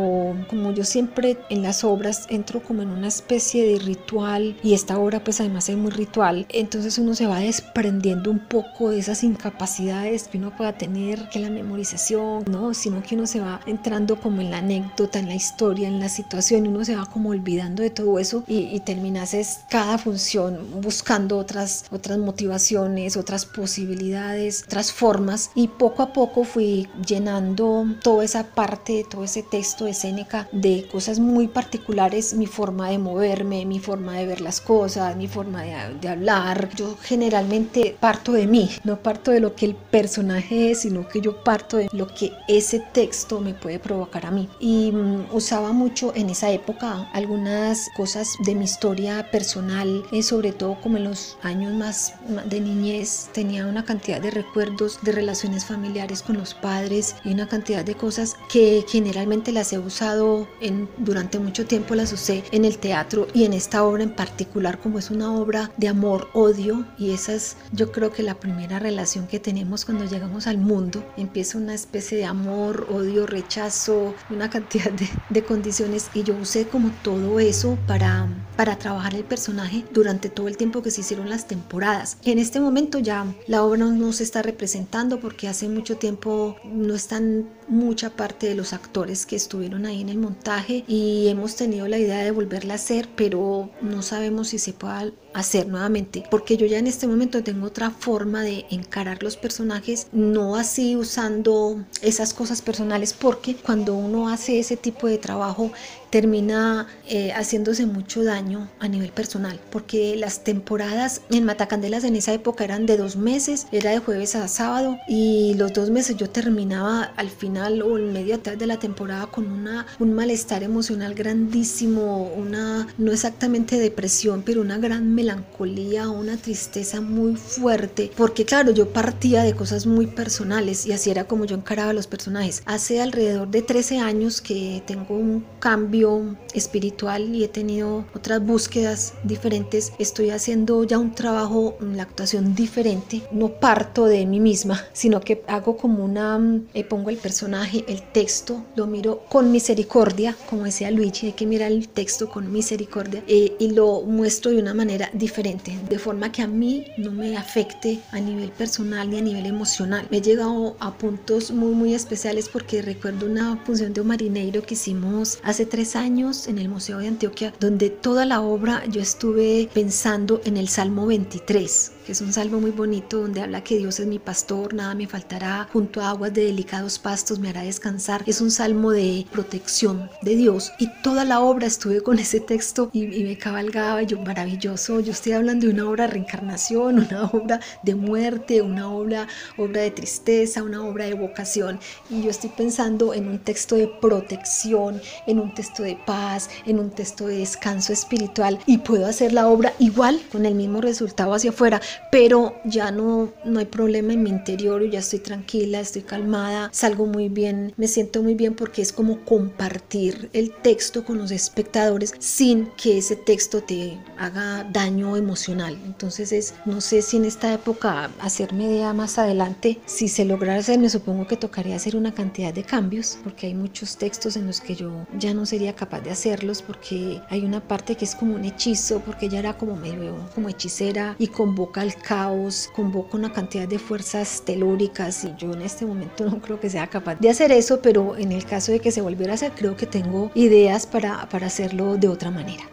como 0.50 0.72
yo 0.72 0.84
siempre 0.84 1.38
en 1.50 1.62
las 1.62 1.84
obras 1.84 2.26
entro 2.30 2.62
como 2.62 2.82
en 2.82 2.90
una 2.90 3.08
especie 3.08 3.66
de 3.66 3.80
ritual 3.80 4.58
y 4.64 4.74
esta 4.74 4.98
obra 4.98 5.24
pues 5.24 5.40
además 5.40 5.70
es 5.70 5.78
muy 5.78 5.92
ritual, 5.92 6.46
entonces 6.50 6.98
uno 6.98 7.16
se 7.16 7.28
va 7.28 7.40
desprendiendo 7.40 8.32
un 8.32 8.40
poco 8.40 8.92
de 8.92 9.00
esas 9.00 9.24
incapacidades 9.24 10.28
que 10.28 10.38
uno 10.38 10.56
pueda 10.56 10.74
tener, 10.74 11.30
que 11.30 11.40
la 11.40 11.50
memorización, 11.50 12.44
no, 12.50 12.74
sino 12.74 13.02
que 13.04 13.16
uno 13.16 13.26
se 13.28 13.40
va 13.40 13.62
entrando 13.66 14.20
como 14.20 14.42
en 14.42 14.52
la 14.52 14.58
anécdota, 14.60 15.20
en 15.20 15.28
la 15.28 15.36
historia, 15.36 15.88
en 15.88 16.00
la 16.00 16.10
situación, 16.10 16.68
uno 16.68 16.84
se 16.86 16.96
va 16.96 17.06
como 17.06 17.30
olvidando 17.30 17.84
de 17.84 17.90
todo 17.90 18.20
eso 18.20 18.44
y, 18.48 18.70
y 18.76 18.80
terminas 18.82 19.30
cada 19.70 19.98
función 19.98 20.82
buscando 20.82 21.38
otras, 21.38 21.86
otras 21.92 22.18
motivaciones, 22.18 23.16
otras 23.16 23.46
posibilidades, 23.46 24.09
otras 24.16 24.92
formas 24.92 25.52
y 25.56 25.68
poco 25.68 26.04
a 26.04 26.14
poco 26.14 26.44
fui 26.44 26.88
llenando 27.06 27.86
toda 28.02 28.24
esa 28.24 28.44
parte, 28.44 29.06
todo 29.10 29.24
ese 29.24 29.44
texto 29.44 29.86
de 29.86 29.94
Seneca 29.94 30.48
de 30.52 30.88
cosas 30.92 31.20
muy 31.20 31.48
particulares, 31.48 32.34
mi 32.34 32.46
forma 32.46 32.90
de 32.90 32.98
moverme, 32.98 33.66
mi 33.66 33.80
forma 33.80 34.14
de 34.14 34.26
ver 34.26 34.42
las 34.42 34.62
cosas, 34.62 35.16
mi 35.16 35.28
forma 35.28 35.64
de, 35.64 35.76
de 36.00 36.08
hablar. 36.08 36.70
Yo 36.76 36.98
generalmente 37.02 37.96
parto 38.00 38.32
de 38.32 38.48
mí, 38.48 38.70
no 38.84 38.98
parto 38.98 39.32
de 39.32 39.40
lo 39.40 39.56
que 39.56 39.66
el 39.66 39.76
personaje 39.76 40.72
es, 40.72 40.82
sino 40.82 41.08
que 41.08 41.22
yo 41.22 41.44
parto 41.44 41.78
de 41.78 41.90
lo 41.92 42.08
que 42.08 42.34
ese 42.48 42.80
texto 42.80 43.40
me 43.40 43.54
puede 43.54 43.80
provocar 43.80 44.26
a 44.26 44.32
mí. 44.32 44.48
Y 44.60 44.92
um, 44.92 45.26
usaba 45.32 45.72
mucho 45.72 46.14
en 46.16 46.30
esa 46.30 46.52
época 46.52 47.10
algunas 47.14 47.90
cosas 47.96 48.34
de 48.46 48.56
mi 48.56 48.66
historia 48.66 49.30
personal, 49.32 50.04
eh, 50.12 50.24
sobre 50.24 50.52
todo 50.52 50.80
como 50.82 50.98
en 50.98 51.06
los 51.06 51.38
años 51.44 51.74
más 51.74 52.14
de 52.46 52.60
niñez, 52.60 53.30
tenía 53.34 53.66
una 53.66 53.84
cantidad 53.84 53.99
de 54.00 54.32
recuerdos 54.32 55.00
de 55.02 55.12
relaciones 55.12 55.66
familiares 55.66 56.24
con 56.24 56.38
los 56.38 56.54
padres 56.54 57.16
y 57.24 57.34
una 57.34 57.48
cantidad 57.48 57.84
de 57.84 57.96
cosas 57.96 58.36
que 58.52 58.86
generalmente 58.88 59.52
las 59.52 59.74
he 59.74 59.80
usado 59.80 60.48
en, 60.62 60.90
durante 60.98 61.38
mucho 61.38 61.66
tiempo, 61.66 61.96
las 61.96 62.14
usé 62.14 62.44
en 62.52 62.64
el 62.66 62.78
teatro 62.78 63.28
y 63.34 63.44
en 63.44 63.54
esta 63.54 63.84
obra 63.84 64.04
en 64.04 64.16
particular 64.16 64.80
como 64.80 65.00
es 65.00 65.12
una 65.12 65.34
obra 65.34 65.70
de 65.78 65.90
amor, 65.90 66.30
odio 66.34 66.86
y 66.98 67.12
esa 67.12 67.34
es 67.34 67.58
yo 67.74 67.92
creo 67.92 68.12
que 68.12 68.24
la 68.24 68.36
primera 68.36 68.80
relación 68.80 69.28
que 69.28 69.40
tenemos 69.40 69.86
cuando 69.86 70.06
llegamos 70.06 70.48
al 70.48 70.58
mundo. 70.58 71.04
Empieza 71.18 71.58
una 71.58 71.74
especie 71.74 72.18
de 72.18 72.26
amor, 72.26 72.88
odio, 72.90 73.28
rechazo, 73.28 74.14
una 74.30 74.50
cantidad 74.50 74.92
de, 74.92 75.10
de 75.30 75.44
condiciones 75.44 76.10
y 76.14 76.24
yo 76.24 76.36
usé 76.36 76.68
como 76.68 76.92
todo 77.04 77.40
eso 77.40 77.78
para, 77.86 78.28
para 78.56 78.78
trabajar 78.78 79.16
el 79.16 79.24
personaje 79.24 79.84
durante 79.92 80.30
todo 80.30 80.48
el 80.48 80.58
tiempo 80.58 80.82
que 80.82 80.92
se 80.92 81.02
hicieron 81.02 81.30
las 81.30 81.48
temporadas. 81.48 82.18
En 82.24 82.40
este 82.40 82.60
momento 82.60 83.00
ya 83.00 83.26
la 83.48 83.64
obra 83.64 83.80
no 83.90 84.14
se 84.14 84.24
está 84.24 84.42
representando 84.42 85.20
porque 85.20 85.48
hace 85.48 85.68
mucho 85.68 85.98
tiempo 85.98 86.56
no 86.64 86.96
están 86.96 87.50
mucha 87.70 88.10
parte 88.10 88.48
de 88.48 88.56
los 88.56 88.74
actores 88.74 89.26
que 89.26 89.36
estuvieron 89.36 89.86
ahí 89.86 90.02
en 90.02 90.10
el 90.10 90.18
montaje 90.18 90.84
y 90.88 91.28
hemos 91.28 91.56
tenido 91.56 91.88
la 91.88 91.98
idea 91.98 92.24
de 92.24 92.32
volverla 92.32 92.74
a 92.74 92.76
hacer, 92.76 93.08
pero 93.16 93.70
no 93.82 94.02
sabemos 94.02 94.50
si 94.50 94.60
se 94.60 94.74
pueda 94.74 95.12
hacer 95.34 95.68
nuevamente, 95.68 96.24
porque 96.32 96.58
yo 96.58 96.66
ya 96.66 96.80
en 96.80 96.88
este 96.88 97.08
momento 97.08 97.44
tengo 97.44 97.68
otra 97.68 97.92
forma 97.92 98.42
de 98.42 98.66
encarar 98.72 99.22
los 99.22 99.38
personajes, 99.38 100.08
no 100.12 100.56
así 100.56 100.96
usando 100.96 101.86
esas 102.02 102.34
cosas 102.34 102.64
personales, 102.64 103.14
porque 103.14 103.56
cuando 103.56 103.94
uno 103.94 104.30
hace 104.30 104.60
ese 104.60 104.76
tipo 104.76 105.08
de 105.08 105.20
trabajo 105.20 105.72
termina 106.10 106.88
eh, 107.08 107.32
haciéndose 107.34 107.86
mucho 107.86 108.24
daño 108.24 108.68
a 108.80 108.88
nivel 108.88 109.12
personal, 109.12 109.60
porque 109.70 110.16
las 110.16 110.44
temporadas 110.44 111.22
en 111.30 111.46
Matacandelas 111.46 112.04
en 112.04 112.16
esa 112.16 112.34
época 112.34 112.64
eran 112.64 112.88
de 112.88 112.98
dos 112.98 113.16
meses, 113.16 113.68
era 113.72 113.92
de 113.92 114.00
jueves 114.00 114.36
a 114.36 114.48
sábado 114.48 114.98
y 115.08 115.54
los 115.56 115.74
dos 115.74 115.92
meses 115.92 116.18
yo 116.18 116.28
terminaba 116.28 117.04
al 117.16 117.30
final 117.30 117.59
o 117.68 117.98
en 117.98 118.14
media 118.14 118.42
tarde 118.42 118.60
de 118.60 118.68
la 118.68 118.80
temporada 118.80 119.28
con 119.28 119.52
una, 119.52 119.86
un 120.00 120.14
malestar 120.14 120.64
emocional 120.64 121.14
grandísimo, 121.14 122.32
una 122.36 122.88
no 122.98 123.12
exactamente 123.12 123.78
depresión, 123.78 124.44
pero 124.46 124.62
una 124.62 124.78
gran 124.78 125.14
melancolía, 125.14 126.10
una 126.10 126.38
tristeza 126.38 127.02
muy 127.02 127.36
fuerte, 127.36 128.12
porque 128.16 128.46
claro, 128.46 128.72
yo 128.72 128.92
partía 128.94 129.44
de 129.44 129.54
cosas 129.54 129.86
muy 129.86 130.08
personales 130.08 130.86
y 130.86 130.94
así 130.94 131.10
era 131.10 131.26
como 131.26 131.46
yo 131.46 131.56
encaraba 131.56 131.92
a 131.92 131.94
los 131.94 132.08
personajes. 132.08 132.64
Hace 132.66 133.02
alrededor 133.02 133.50
de 133.50 133.62
13 133.62 134.00
años 134.00 134.42
que 134.42 134.82
tengo 134.86 135.16
un 135.16 135.46
cambio 135.60 136.38
espiritual 136.54 137.36
y 137.36 137.44
he 137.44 137.48
tenido 137.48 138.06
otras 138.14 138.44
búsquedas 138.46 139.14
diferentes. 139.24 139.94
Estoy 140.00 140.30
haciendo 140.30 140.84
ya 140.84 140.98
un 140.98 141.14
trabajo 141.14 141.78
en 141.82 141.98
la 141.98 142.04
actuación 142.04 142.56
diferente. 142.56 143.22
No 143.32 143.50
parto 143.60 144.06
de 144.06 144.26
mí 144.26 144.40
misma, 144.40 144.82
sino 144.94 145.22
que 145.22 145.44
hago 145.48 145.78
como 145.78 146.04
una, 146.04 146.40
eh, 146.74 146.84
pongo 146.84 147.10
el 147.10 147.18
personaje, 147.18 147.49
el 147.54 148.02
texto, 148.12 148.64
lo 148.76 148.86
miro 148.86 149.24
con 149.28 149.52
misericordia, 149.52 150.36
como 150.50 150.66
decía 150.66 150.92
Luigi, 150.92 151.28
hay 151.28 151.34
que 151.34 151.46
mirar 151.46 151.72
el 151.72 151.90
texto 151.90 152.30
con 152.30 152.52
misericordia 152.52 153.24
eh, 153.28 153.56
y 153.60 153.72
lo 153.72 154.02
muestro 154.02 154.52
de 154.52 154.60
una 154.60 154.74
manera 154.74 155.10
diferente, 155.14 155.78
de 155.90 156.00
forma 156.00 156.32
que 156.32 156.44
a 156.44 156.48
mí 156.48 156.86
no 156.98 157.12
me 157.12 157.36
afecte 157.36 158.00
a 158.12 158.20
nivel 158.20 158.52
personal 158.52 159.10
ni 159.10 159.18
a 159.18 159.22
nivel 159.22 159.46
emocional. 159.46 160.08
Me 160.12 160.18
he 160.18 160.22
llegado 160.22 160.76
a 160.80 160.98
puntos 160.98 161.52
muy, 161.52 161.74
muy 161.74 161.94
especiales 161.94 162.50
porque 162.50 162.82
recuerdo 162.82 163.26
una 163.26 163.58
función 163.66 163.94
de 163.94 164.02
un 164.02 164.08
marineiro 164.08 164.62
que 164.62 164.76
hicimos 164.76 165.40
hace 165.44 165.66
tres 165.66 165.96
años 165.96 166.48
en 166.48 166.60
el 166.60 166.70
Museo 166.70 167.00
de 167.00 167.08
Antioquia, 167.08 167.54
donde 167.60 167.90
toda 167.90 168.26
la 168.26 168.42
obra 168.42 168.84
yo 168.88 169.02
estuve 169.02 169.70
pensando 169.74 170.42
en 170.46 170.58
el 170.58 170.68
Salmo 170.68 171.08
23, 171.08 171.92
es 172.10 172.22
un 172.22 172.34
salmo 172.34 172.60
muy 172.60 172.72
bonito 172.72 173.22
donde 173.22 173.42
habla 173.42 173.64
que 173.64 173.78
Dios 173.78 174.00
es 174.00 174.08
mi 174.08 174.18
pastor, 174.18 174.74
nada 174.74 174.96
me 174.96 175.06
faltará, 175.06 175.68
junto 175.72 176.02
a 176.02 176.10
aguas 176.10 176.34
de 176.34 176.46
delicados 176.46 176.98
pastos 176.98 177.38
me 177.38 177.50
hará 177.50 177.62
descansar. 177.62 178.24
Es 178.26 178.42
un 178.42 178.50
salmo 178.50 178.92
de 178.92 179.28
protección 179.32 180.10
de 180.24 180.36
Dios 180.36 180.72
y 180.80 180.90
toda 181.04 181.24
la 181.24 181.42
obra 181.42 181.68
estuve 181.68 182.02
con 182.02 182.18
ese 182.18 182.40
texto 182.40 182.90
y, 182.94 183.04
y 183.04 183.24
me 183.24 183.38
cabalgaba, 183.38 184.02
yo 184.02 184.20
maravilloso, 184.20 185.00
yo 185.02 185.12
estoy 185.12 185.34
hablando 185.34 185.68
de 185.68 185.74
una 185.74 185.88
obra 185.88 186.08
de 186.08 186.14
reencarnación, 186.14 187.00
una 187.00 187.26
obra 187.26 187.60
de 187.84 187.94
muerte, 187.94 188.62
una 188.64 188.92
obra, 188.92 189.28
obra 189.58 189.82
de 189.82 189.92
tristeza, 189.92 190.64
una 190.64 190.84
obra 190.84 191.06
de 191.06 191.14
vocación 191.14 191.80
y 192.10 192.24
yo 192.24 192.32
estoy 192.32 192.50
pensando 192.50 193.14
en 193.14 193.28
un 193.28 193.38
texto 193.40 193.76
de 193.76 193.88
protección, 193.88 195.00
en 195.28 195.40
un 195.40 195.54
texto 195.54 195.84
de 195.84 195.96
paz, 196.08 196.50
en 196.66 196.80
un 196.80 196.90
texto 196.90 197.28
de 197.28 197.38
descanso 197.38 197.94
espiritual 197.94 198.58
y 198.66 198.80
puedo 198.80 199.06
hacer 199.06 199.32
la 199.32 199.48
obra 199.48 199.74
igual 199.78 200.20
con 200.32 200.48
el 200.48 200.56
mismo 200.56 200.82
resultado 200.82 201.34
hacia 201.36 201.52
afuera, 201.52 201.82
pero 202.12 202.56
ya 202.66 202.92
no, 202.92 203.32
no 203.46 203.60
hay 203.60 203.66
problema 203.66 204.14
en 204.14 204.24
mi 204.24 204.30
interior, 204.30 204.88
ya 204.90 205.00
estoy 205.00 205.20
tranquila, 205.20 205.80
estoy 205.80 206.02
calmada, 206.02 206.70
salgo 206.72 207.06
muy 207.06 207.30
bien, 207.30 207.74
me 207.78 207.88
siento 207.88 208.24
muy 208.24 208.36
bien 208.36 208.56
porque 208.56 208.82
es 208.82 208.92
como 208.92 209.24
compartir 209.26 210.30
el 210.34 210.52
texto 210.52 211.06
con 211.06 211.18
los 211.18 211.32
espectadores 211.32 212.14
sin 212.20 212.68
que 212.82 212.98
ese 212.98 213.16
texto 213.16 213.62
te 213.62 213.98
haga 214.18 214.64
daño 214.72 215.18
emocional. 215.18 215.78
Entonces 215.86 216.32
es, 216.32 216.54
no 216.66 216.82
sé 216.82 217.02
si 217.02 217.18
en 217.18 217.26
esta 217.26 217.54
época 217.54 218.10
hacerme 218.20 218.66
idea 218.66 218.94
más 218.94 219.18
adelante, 219.18 219.80
si 219.86 220.08
se 220.08 220.26
lograra 220.26 220.60
hacer, 220.60 220.80
me 220.80 220.90
supongo 220.90 221.28
que 221.28 221.38
tocaría 221.38 221.76
hacer 221.76 221.96
una 221.96 222.14
cantidad 222.14 222.54
de 222.54 222.64
cambios 222.64 223.18
porque 223.24 223.48
hay 223.48 223.54
muchos 223.54 223.98
textos 223.98 224.36
en 224.36 224.48
los 224.48 224.62
que 224.62 224.76
yo 224.76 225.06
ya 225.18 225.34
no 225.34 225.46
sería 225.46 225.76
capaz 225.76 226.02
de 226.02 226.12
hacerlos 226.12 226.62
porque 226.62 227.22
hay 227.30 227.46
una 227.46 227.62
parte 227.62 227.96
que 227.96 228.06
es 228.06 228.16
como 228.16 228.36
un 228.36 228.46
hechizo, 228.46 229.00
porque 229.02 229.28
ella 229.28 229.40
era 229.40 229.58
como 229.58 229.76
medio 229.76 230.16
como 230.34 230.50
hechicera 230.50 231.16
y 231.20 231.28
convoca 231.28 231.82
al 231.82 231.89
caos, 231.96 232.70
convoca 232.76 233.18
una 233.18 233.32
cantidad 233.32 233.68
de 233.68 233.80
fuerzas 233.80 234.44
telúricas 234.46 235.24
y 235.26 235.34
yo 235.38 235.54
en 235.54 235.62
este 235.62 235.86
momento 235.86 236.26
no 236.30 236.42
creo 236.42 236.60
que 236.60 236.70
sea 236.70 236.88
capaz 236.88 237.16
de 237.16 237.30
hacer 237.30 237.52
eso, 237.52 237.82
pero 237.82 238.18
en 238.18 238.32
el 238.32 238.46
caso 238.46 238.72
de 238.72 238.80
que 238.80 238.92
se 238.92 239.02
volviera 239.02 239.34
a 239.34 239.36
hacer, 239.36 239.52
creo 239.54 239.76
que 239.76 239.86
tengo 239.86 240.32
ideas 240.36 240.88
para, 240.88 241.28
para 241.30 241.48
hacerlo 241.48 241.98
de 241.98 242.08
otra 242.08 242.32
manera. 242.32 242.64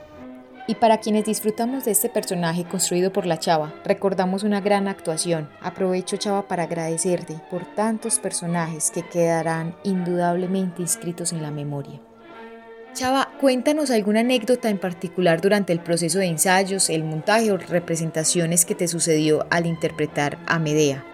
Y 0.69 0.75
para 0.75 0.99
quienes 0.99 1.25
disfrutamos 1.25 1.85
de 1.85 1.93
este 1.93 2.09
personaje 2.09 2.65
construido 2.65 3.13
por 3.13 3.25
la 3.25 3.39
Chava, 3.39 3.73
recordamos 3.85 4.43
una 4.43 4.61
gran 4.61 4.89
actuación. 4.89 5.49
Aprovecho 5.61 6.17
Chava 6.17 6.49
para 6.49 6.65
agradecerte 6.65 7.41
por 7.51 7.65
tantos 7.75 8.19
personajes 8.19 8.91
que 8.91 9.03
quedarán 9.03 9.77
indudablemente 9.85 10.83
inscritos 10.83 11.33
en 11.33 11.43
la 11.43 11.53
memoria. 11.53 12.01
Chava, 12.97 13.29
cuéntanos 13.39 13.91
alguna 13.91 14.21
anécdota 14.21 14.71
en 14.71 14.79
particular 14.79 15.43
durante 15.43 15.71
el 15.71 15.81
proceso 15.81 16.19
de 16.19 16.29
ensayos, 16.29 16.89
el 16.89 17.05
montaje 17.05 17.53
o 17.53 17.59
representaciones 17.59 18.65
que 18.65 18.75
te 18.75 18.89
sucedió 18.89 19.47
al 19.51 19.67
interpretar 19.67 20.39
a 20.47 20.59
Medea. 20.59 21.05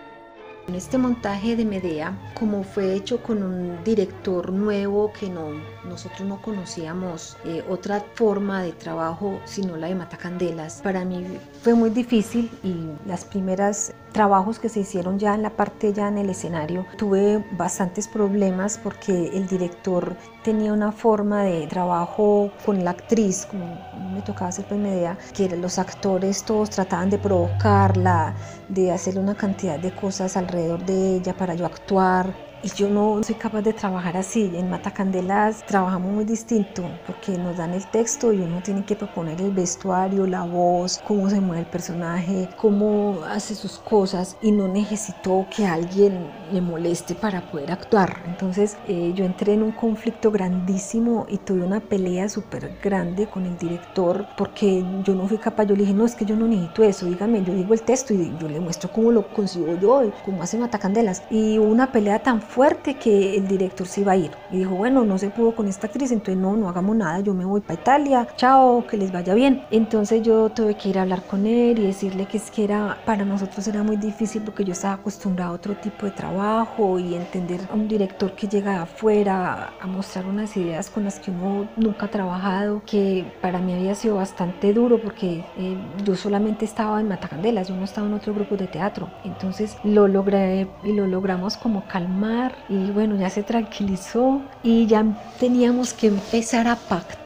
En 0.68 0.76
este 0.76 0.96
montaje 0.96 1.56
de 1.56 1.64
Medea, 1.64 2.16
como 2.38 2.62
fue 2.62 2.94
hecho 2.94 3.20
con 3.20 3.42
un 3.42 3.82
director 3.82 4.52
nuevo 4.52 5.12
que 5.12 5.28
no, 5.28 5.60
nosotros 5.84 6.20
no 6.20 6.40
conocíamos 6.40 7.36
eh, 7.44 7.64
otra 7.68 8.04
forma 8.14 8.62
de 8.62 8.70
trabajo 8.70 9.40
sino 9.44 9.76
la 9.76 9.88
de 9.88 9.96
Matacandelas, 9.96 10.82
para 10.82 11.04
mí 11.04 11.26
fue 11.62 11.74
muy 11.74 11.90
difícil 11.90 12.48
y 12.62 12.76
las 13.08 13.24
primeras 13.24 13.92
trabajos 14.12 14.58
que 14.58 14.68
se 14.68 14.80
hicieron 14.80 15.18
ya 15.18 15.34
en 15.34 15.42
la 15.42 15.50
parte 15.50 15.92
ya 15.92 16.08
en 16.08 16.18
el 16.18 16.30
escenario. 16.30 16.86
Tuve 16.96 17.44
bastantes 17.52 18.08
problemas 18.08 18.78
porque 18.78 19.28
el 19.28 19.46
director 19.46 20.16
tenía 20.42 20.72
una 20.72 20.92
forma 20.92 21.44
de 21.44 21.66
trabajo 21.66 22.50
con 22.64 22.84
la 22.84 22.90
actriz 22.90 23.46
como 23.46 23.78
me 24.12 24.22
tocaba 24.22 24.48
hacer 24.48 24.66
pues 24.66 24.80
Medea 24.80 25.16
que 25.34 25.56
los 25.56 25.78
actores 25.78 26.44
todos 26.44 26.70
trataban 26.70 27.10
de 27.10 27.18
provocarla 27.18 28.34
de 28.68 28.92
hacerle 28.92 29.20
una 29.20 29.34
cantidad 29.34 29.78
de 29.78 29.92
cosas 29.92 30.36
alrededor 30.36 30.84
de 30.84 31.16
ella 31.16 31.34
para 31.34 31.54
yo 31.54 31.66
actuar 31.66 32.51
y 32.62 32.68
yo 32.68 32.88
no 32.88 33.22
soy 33.22 33.34
capaz 33.34 33.62
de 33.62 33.72
trabajar 33.72 34.16
así. 34.16 34.52
En 34.54 34.70
Matacandelas 34.70 35.64
trabajamos 35.66 36.12
muy 36.12 36.24
distinto 36.24 36.84
porque 37.06 37.36
nos 37.36 37.56
dan 37.56 37.74
el 37.74 37.84
texto 37.86 38.32
y 38.32 38.40
uno 38.40 38.62
tiene 38.62 38.84
que 38.84 38.96
proponer 38.96 39.40
el 39.40 39.50
vestuario, 39.50 40.26
la 40.26 40.44
voz, 40.44 41.00
cómo 41.06 41.28
se 41.28 41.40
mueve 41.40 41.62
el 41.62 41.66
personaje, 41.66 42.48
cómo 42.56 43.20
hace 43.28 43.54
sus 43.54 43.78
cosas 43.78 44.36
y 44.42 44.52
no 44.52 44.68
necesito 44.68 45.46
que 45.54 45.66
alguien 45.66 46.30
le 46.52 46.60
moleste 46.60 47.14
para 47.14 47.40
poder 47.50 47.72
actuar. 47.72 48.22
Entonces 48.26 48.76
eh, 48.86 49.12
yo 49.14 49.24
entré 49.24 49.54
en 49.54 49.62
un 49.62 49.72
conflicto 49.72 50.30
grandísimo 50.30 51.26
y 51.28 51.38
tuve 51.38 51.62
una 51.62 51.80
pelea 51.80 52.28
súper 52.28 52.78
grande 52.82 53.26
con 53.26 53.46
el 53.46 53.56
director 53.58 54.26
porque 54.36 54.84
yo 55.04 55.14
no 55.14 55.26
fui 55.26 55.38
capaz. 55.38 55.64
Yo 55.64 55.74
le 55.74 55.82
dije, 55.82 55.94
no, 55.94 56.04
es 56.04 56.14
que 56.14 56.24
yo 56.24 56.36
no 56.36 56.46
necesito 56.46 56.84
eso, 56.84 57.06
dígame, 57.06 57.42
yo 57.42 57.54
digo 57.54 57.74
el 57.74 57.82
texto 57.82 58.14
y 58.14 58.36
yo 58.38 58.48
le 58.48 58.60
muestro 58.60 58.90
cómo 58.92 59.10
lo 59.10 59.26
consigo 59.32 59.74
yo, 59.80 60.12
cómo 60.24 60.42
hace 60.42 60.58
Matacandelas. 60.58 61.22
Y 61.30 61.58
hubo 61.58 61.68
una 61.68 61.90
pelea 61.90 62.22
tan 62.22 62.40
fuerte 62.52 62.96
que 62.98 63.36
el 63.36 63.48
director 63.48 63.86
se 63.86 64.02
iba 64.02 64.12
a 64.12 64.16
ir. 64.16 64.30
Y 64.50 64.58
dijo, 64.58 64.74
bueno, 64.74 65.04
no 65.04 65.16
se 65.16 65.30
pudo 65.30 65.54
con 65.54 65.68
esta 65.68 65.86
actriz, 65.86 66.12
entonces 66.12 66.36
no, 66.36 66.54
no 66.54 66.68
hagamos 66.68 66.94
nada, 66.94 67.20
yo 67.20 67.32
me 67.32 67.46
voy 67.46 67.62
para 67.62 67.80
Italia, 67.80 68.28
chao, 68.36 68.86
que 68.86 68.98
les 68.98 69.10
vaya 69.10 69.32
bien. 69.32 69.64
Entonces 69.70 70.22
yo 70.22 70.50
tuve 70.50 70.74
que 70.74 70.90
ir 70.90 70.98
a 70.98 71.02
hablar 71.02 71.22
con 71.22 71.46
él 71.46 71.78
y 71.78 71.86
decirle 71.86 72.26
que 72.26 72.36
es 72.36 72.50
que 72.50 72.64
era, 72.64 72.98
para 73.06 73.24
nosotros 73.24 73.66
era 73.68 73.82
muy 73.82 73.96
difícil 73.96 74.42
porque 74.42 74.64
yo 74.64 74.72
estaba 74.72 74.94
acostumbrada 74.94 75.50
a 75.50 75.54
otro 75.54 75.74
tipo 75.76 76.04
de 76.04 76.12
trabajo 76.12 76.98
y 76.98 77.14
entender 77.14 77.60
a 77.70 77.74
un 77.74 77.88
director 77.88 78.34
que 78.34 78.46
llega 78.46 78.82
afuera 78.82 79.72
a 79.80 79.86
mostrar 79.86 80.26
unas 80.26 80.54
ideas 80.56 80.90
con 80.90 81.04
las 81.04 81.18
que 81.18 81.30
uno 81.30 81.68
nunca 81.76 82.06
ha 82.06 82.10
trabajado, 82.10 82.82
que 82.84 83.24
para 83.40 83.60
mí 83.60 83.72
había 83.72 83.94
sido 83.94 84.16
bastante 84.16 84.74
duro 84.74 85.00
porque 85.00 85.42
eh, 85.56 85.78
yo 86.04 86.16
solamente 86.16 86.66
estaba 86.66 87.00
en 87.00 87.08
Matacandelas, 87.08 87.68
yo 87.68 87.76
no 87.76 87.84
estaba 87.84 88.06
en 88.06 88.12
otro 88.12 88.34
grupo 88.34 88.58
de 88.58 88.66
teatro. 88.66 89.08
Entonces 89.24 89.78
lo 89.84 90.06
logré 90.06 90.68
y 90.84 90.92
lo 90.92 91.06
logramos 91.06 91.56
como 91.56 91.86
calmar 91.86 92.41
y 92.68 92.90
bueno, 92.90 93.16
ya 93.16 93.30
se 93.30 93.42
tranquilizó 93.42 94.42
y 94.62 94.86
ya 94.86 95.04
teníamos 95.38 95.92
que 95.92 96.08
empezar 96.08 96.66
a 96.66 96.76
pactar 96.76 97.21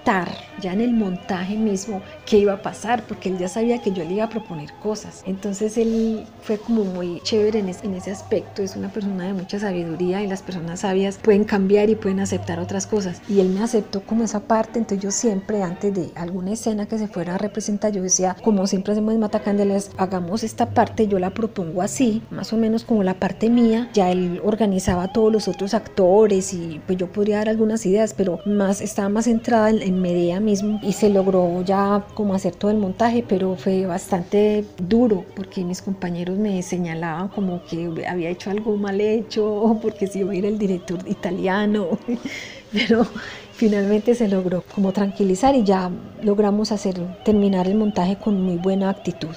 ya 0.61 0.73
en 0.73 0.81
el 0.81 0.93
montaje 0.93 1.57
mismo 1.57 2.01
qué 2.27 2.39
iba 2.39 2.53
a 2.53 2.63
pasar 2.63 3.03
porque 3.09 3.29
él 3.29 3.39
ya 3.39 3.49
sabía 3.49 3.83
que 3.83 3.91
yo 3.91 4.05
le 4.05 4.15
iba 4.15 4.25
a 4.25 4.29
proponer 4.29 4.73
cosas. 4.75 5.23
Entonces 5.27 5.77
él 5.77 6.25
fue 6.43 6.59
como 6.59 6.85
muy 6.85 7.21
chévere 7.23 7.59
en, 7.59 7.69
en 7.69 7.95
ese 7.95 8.13
aspecto, 8.13 8.63
es 8.63 8.77
una 8.77 8.89
persona 8.89 9.25
de 9.25 9.33
mucha 9.33 9.59
sabiduría 9.59 10.23
y 10.23 10.29
las 10.29 10.43
personas 10.43 10.81
sabias 10.81 11.19
pueden 11.19 11.45
cambiar 11.45 11.91
y 11.91 11.97
pueden 11.97 12.21
aceptar 12.21 12.61
otras 12.61 12.87
cosas. 12.87 13.21
Y 13.29 13.41
él 13.41 13.49
me 13.49 13.63
aceptó 13.63 14.01
como 14.03 14.23
esa 14.23 14.41
parte, 14.41 14.79
entonces 14.79 15.03
yo 15.03 15.11
siempre 15.11 15.63
antes 15.63 15.93
de 15.93 16.11
alguna 16.15 16.53
escena 16.53 16.87
que 16.87 16.99
se 16.99 17.09
fuera 17.09 17.35
a 17.35 17.39
representar, 17.39 17.93
yo 17.93 18.03
decía, 18.03 18.37
como 18.43 18.67
siempre 18.67 18.93
hacemos 18.93 19.13
en 19.13 19.21
Matacándelas, 19.21 19.91
hagamos 19.97 20.45
esta 20.45 20.71
parte, 20.71 21.09
yo 21.09 21.19
la 21.19 21.31
propongo 21.31 21.83
así, 21.83 22.23
más 22.31 22.53
o 22.53 22.57
menos 22.57 22.85
como 22.85 23.03
la 23.03 23.15
parte 23.15 23.51
mía, 23.51 23.91
ya 23.93 24.11
él 24.13 24.41
organizaba 24.45 25.13
todos 25.13 25.33
los 25.33 25.49
otros 25.49 25.75
actores 25.75 26.55
y 26.55 26.81
pues 26.87 26.97
yo 26.97 27.11
podría 27.11 27.39
dar 27.39 27.49
algunas 27.49 27.85
ideas, 27.87 28.15
pero 28.15 28.39
más 28.47 28.81
estaba 28.81 29.09
más 29.09 29.25
centrada 29.25 29.71
en, 29.71 29.83
en 29.83 29.96
Medea 29.97 30.41
mismo 30.41 30.79
y 30.83 30.93
se 30.93 31.09
logró 31.11 31.63
ya 31.63 32.07
como 32.15 32.35
hacer 32.35 32.55
todo 32.55 32.71
el 32.71 32.79
montaje, 32.79 33.25
pero 33.27 33.57
fue 33.57 33.87
bastante 33.87 34.65
duro 34.79 35.25
porque 35.35 35.65
mis 35.65 35.83
compañeros 35.83 36.39
me 36.39 36.63
señalaban 36.63 37.29
como 37.29 37.63
que 37.65 38.07
había 38.07 38.31
hecho 38.31 38.51
algo 38.51 38.77
mal 38.77 39.01
hecho 39.01 39.79
porque 39.83 40.07
si 40.07 40.21
iba 40.21 40.33
a 40.33 40.35
ir 40.37 40.47
el 40.47 40.59
director 40.59 40.99
italiano, 41.07 41.99
pero 42.73 43.07
finalmente 43.53 44.15
se 44.15 44.29
logró 44.29 44.63
como 44.75 44.93
tranquilizar 44.93 45.55
y 45.55 45.65
ya 45.65 45.91
logramos 46.23 46.73
hacer 46.73 46.97
terminar 47.25 47.67
el 47.67 47.77
montaje 47.77 48.17
con 48.17 48.41
muy 48.41 48.57
buena 48.57 48.91
actitud. 48.91 49.35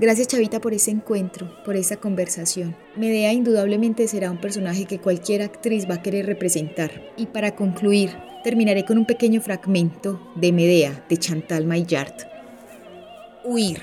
Gracias 0.00 0.28
Chavita 0.28 0.60
por 0.60 0.74
ese 0.74 0.92
encuentro, 0.92 1.52
por 1.64 1.74
esa 1.74 1.96
conversación. 1.96 2.76
Medea 2.94 3.32
indudablemente 3.32 4.06
será 4.06 4.30
un 4.30 4.40
personaje 4.40 4.84
que 4.84 5.00
cualquier 5.00 5.42
actriz 5.42 5.90
va 5.90 5.96
a 5.96 6.02
querer 6.02 6.24
representar. 6.26 7.02
Y 7.16 7.26
para 7.26 7.56
concluir, 7.56 8.16
terminaré 8.44 8.84
con 8.84 8.96
un 8.96 9.06
pequeño 9.06 9.40
fragmento 9.40 10.20
de 10.36 10.52
Medea 10.52 11.04
de 11.08 11.16
Chantal 11.16 11.66
Maillard. 11.66 12.14
Huir 13.44 13.82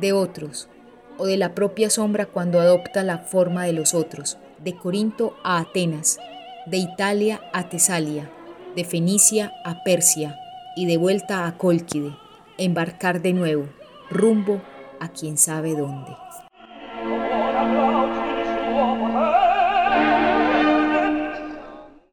de 0.00 0.12
otros 0.12 0.68
o 1.16 1.26
de 1.26 1.36
la 1.36 1.54
propia 1.54 1.90
sombra 1.90 2.26
cuando 2.26 2.58
adopta 2.58 3.04
la 3.04 3.18
forma 3.18 3.64
de 3.66 3.72
los 3.72 3.94
otros, 3.94 4.38
de 4.64 4.76
Corinto 4.76 5.36
a 5.44 5.60
Atenas, 5.60 6.18
de 6.66 6.78
Italia 6.78 7.40
a 7.52 7.68
Tesalia, 7.68 8.32
de 8.74 8.84
Fenicia 8.84 9.52
a 9.64 9.84
Persia 9.84 10.36
y 10.74 10.86
de 10.86 10.96
vuelta 10.96 11.46
a 11.46 11.56
Cólquide, 11.56 12.16
embarcar 12.58 13.22
de 13.22 13.32
nuevo, 13.32 13.68
rumbo 14.10 14.60
a 15.00 15.08
quién 15.08 15.36
sabe 15.36 15.74
dónde. 15.74 16.16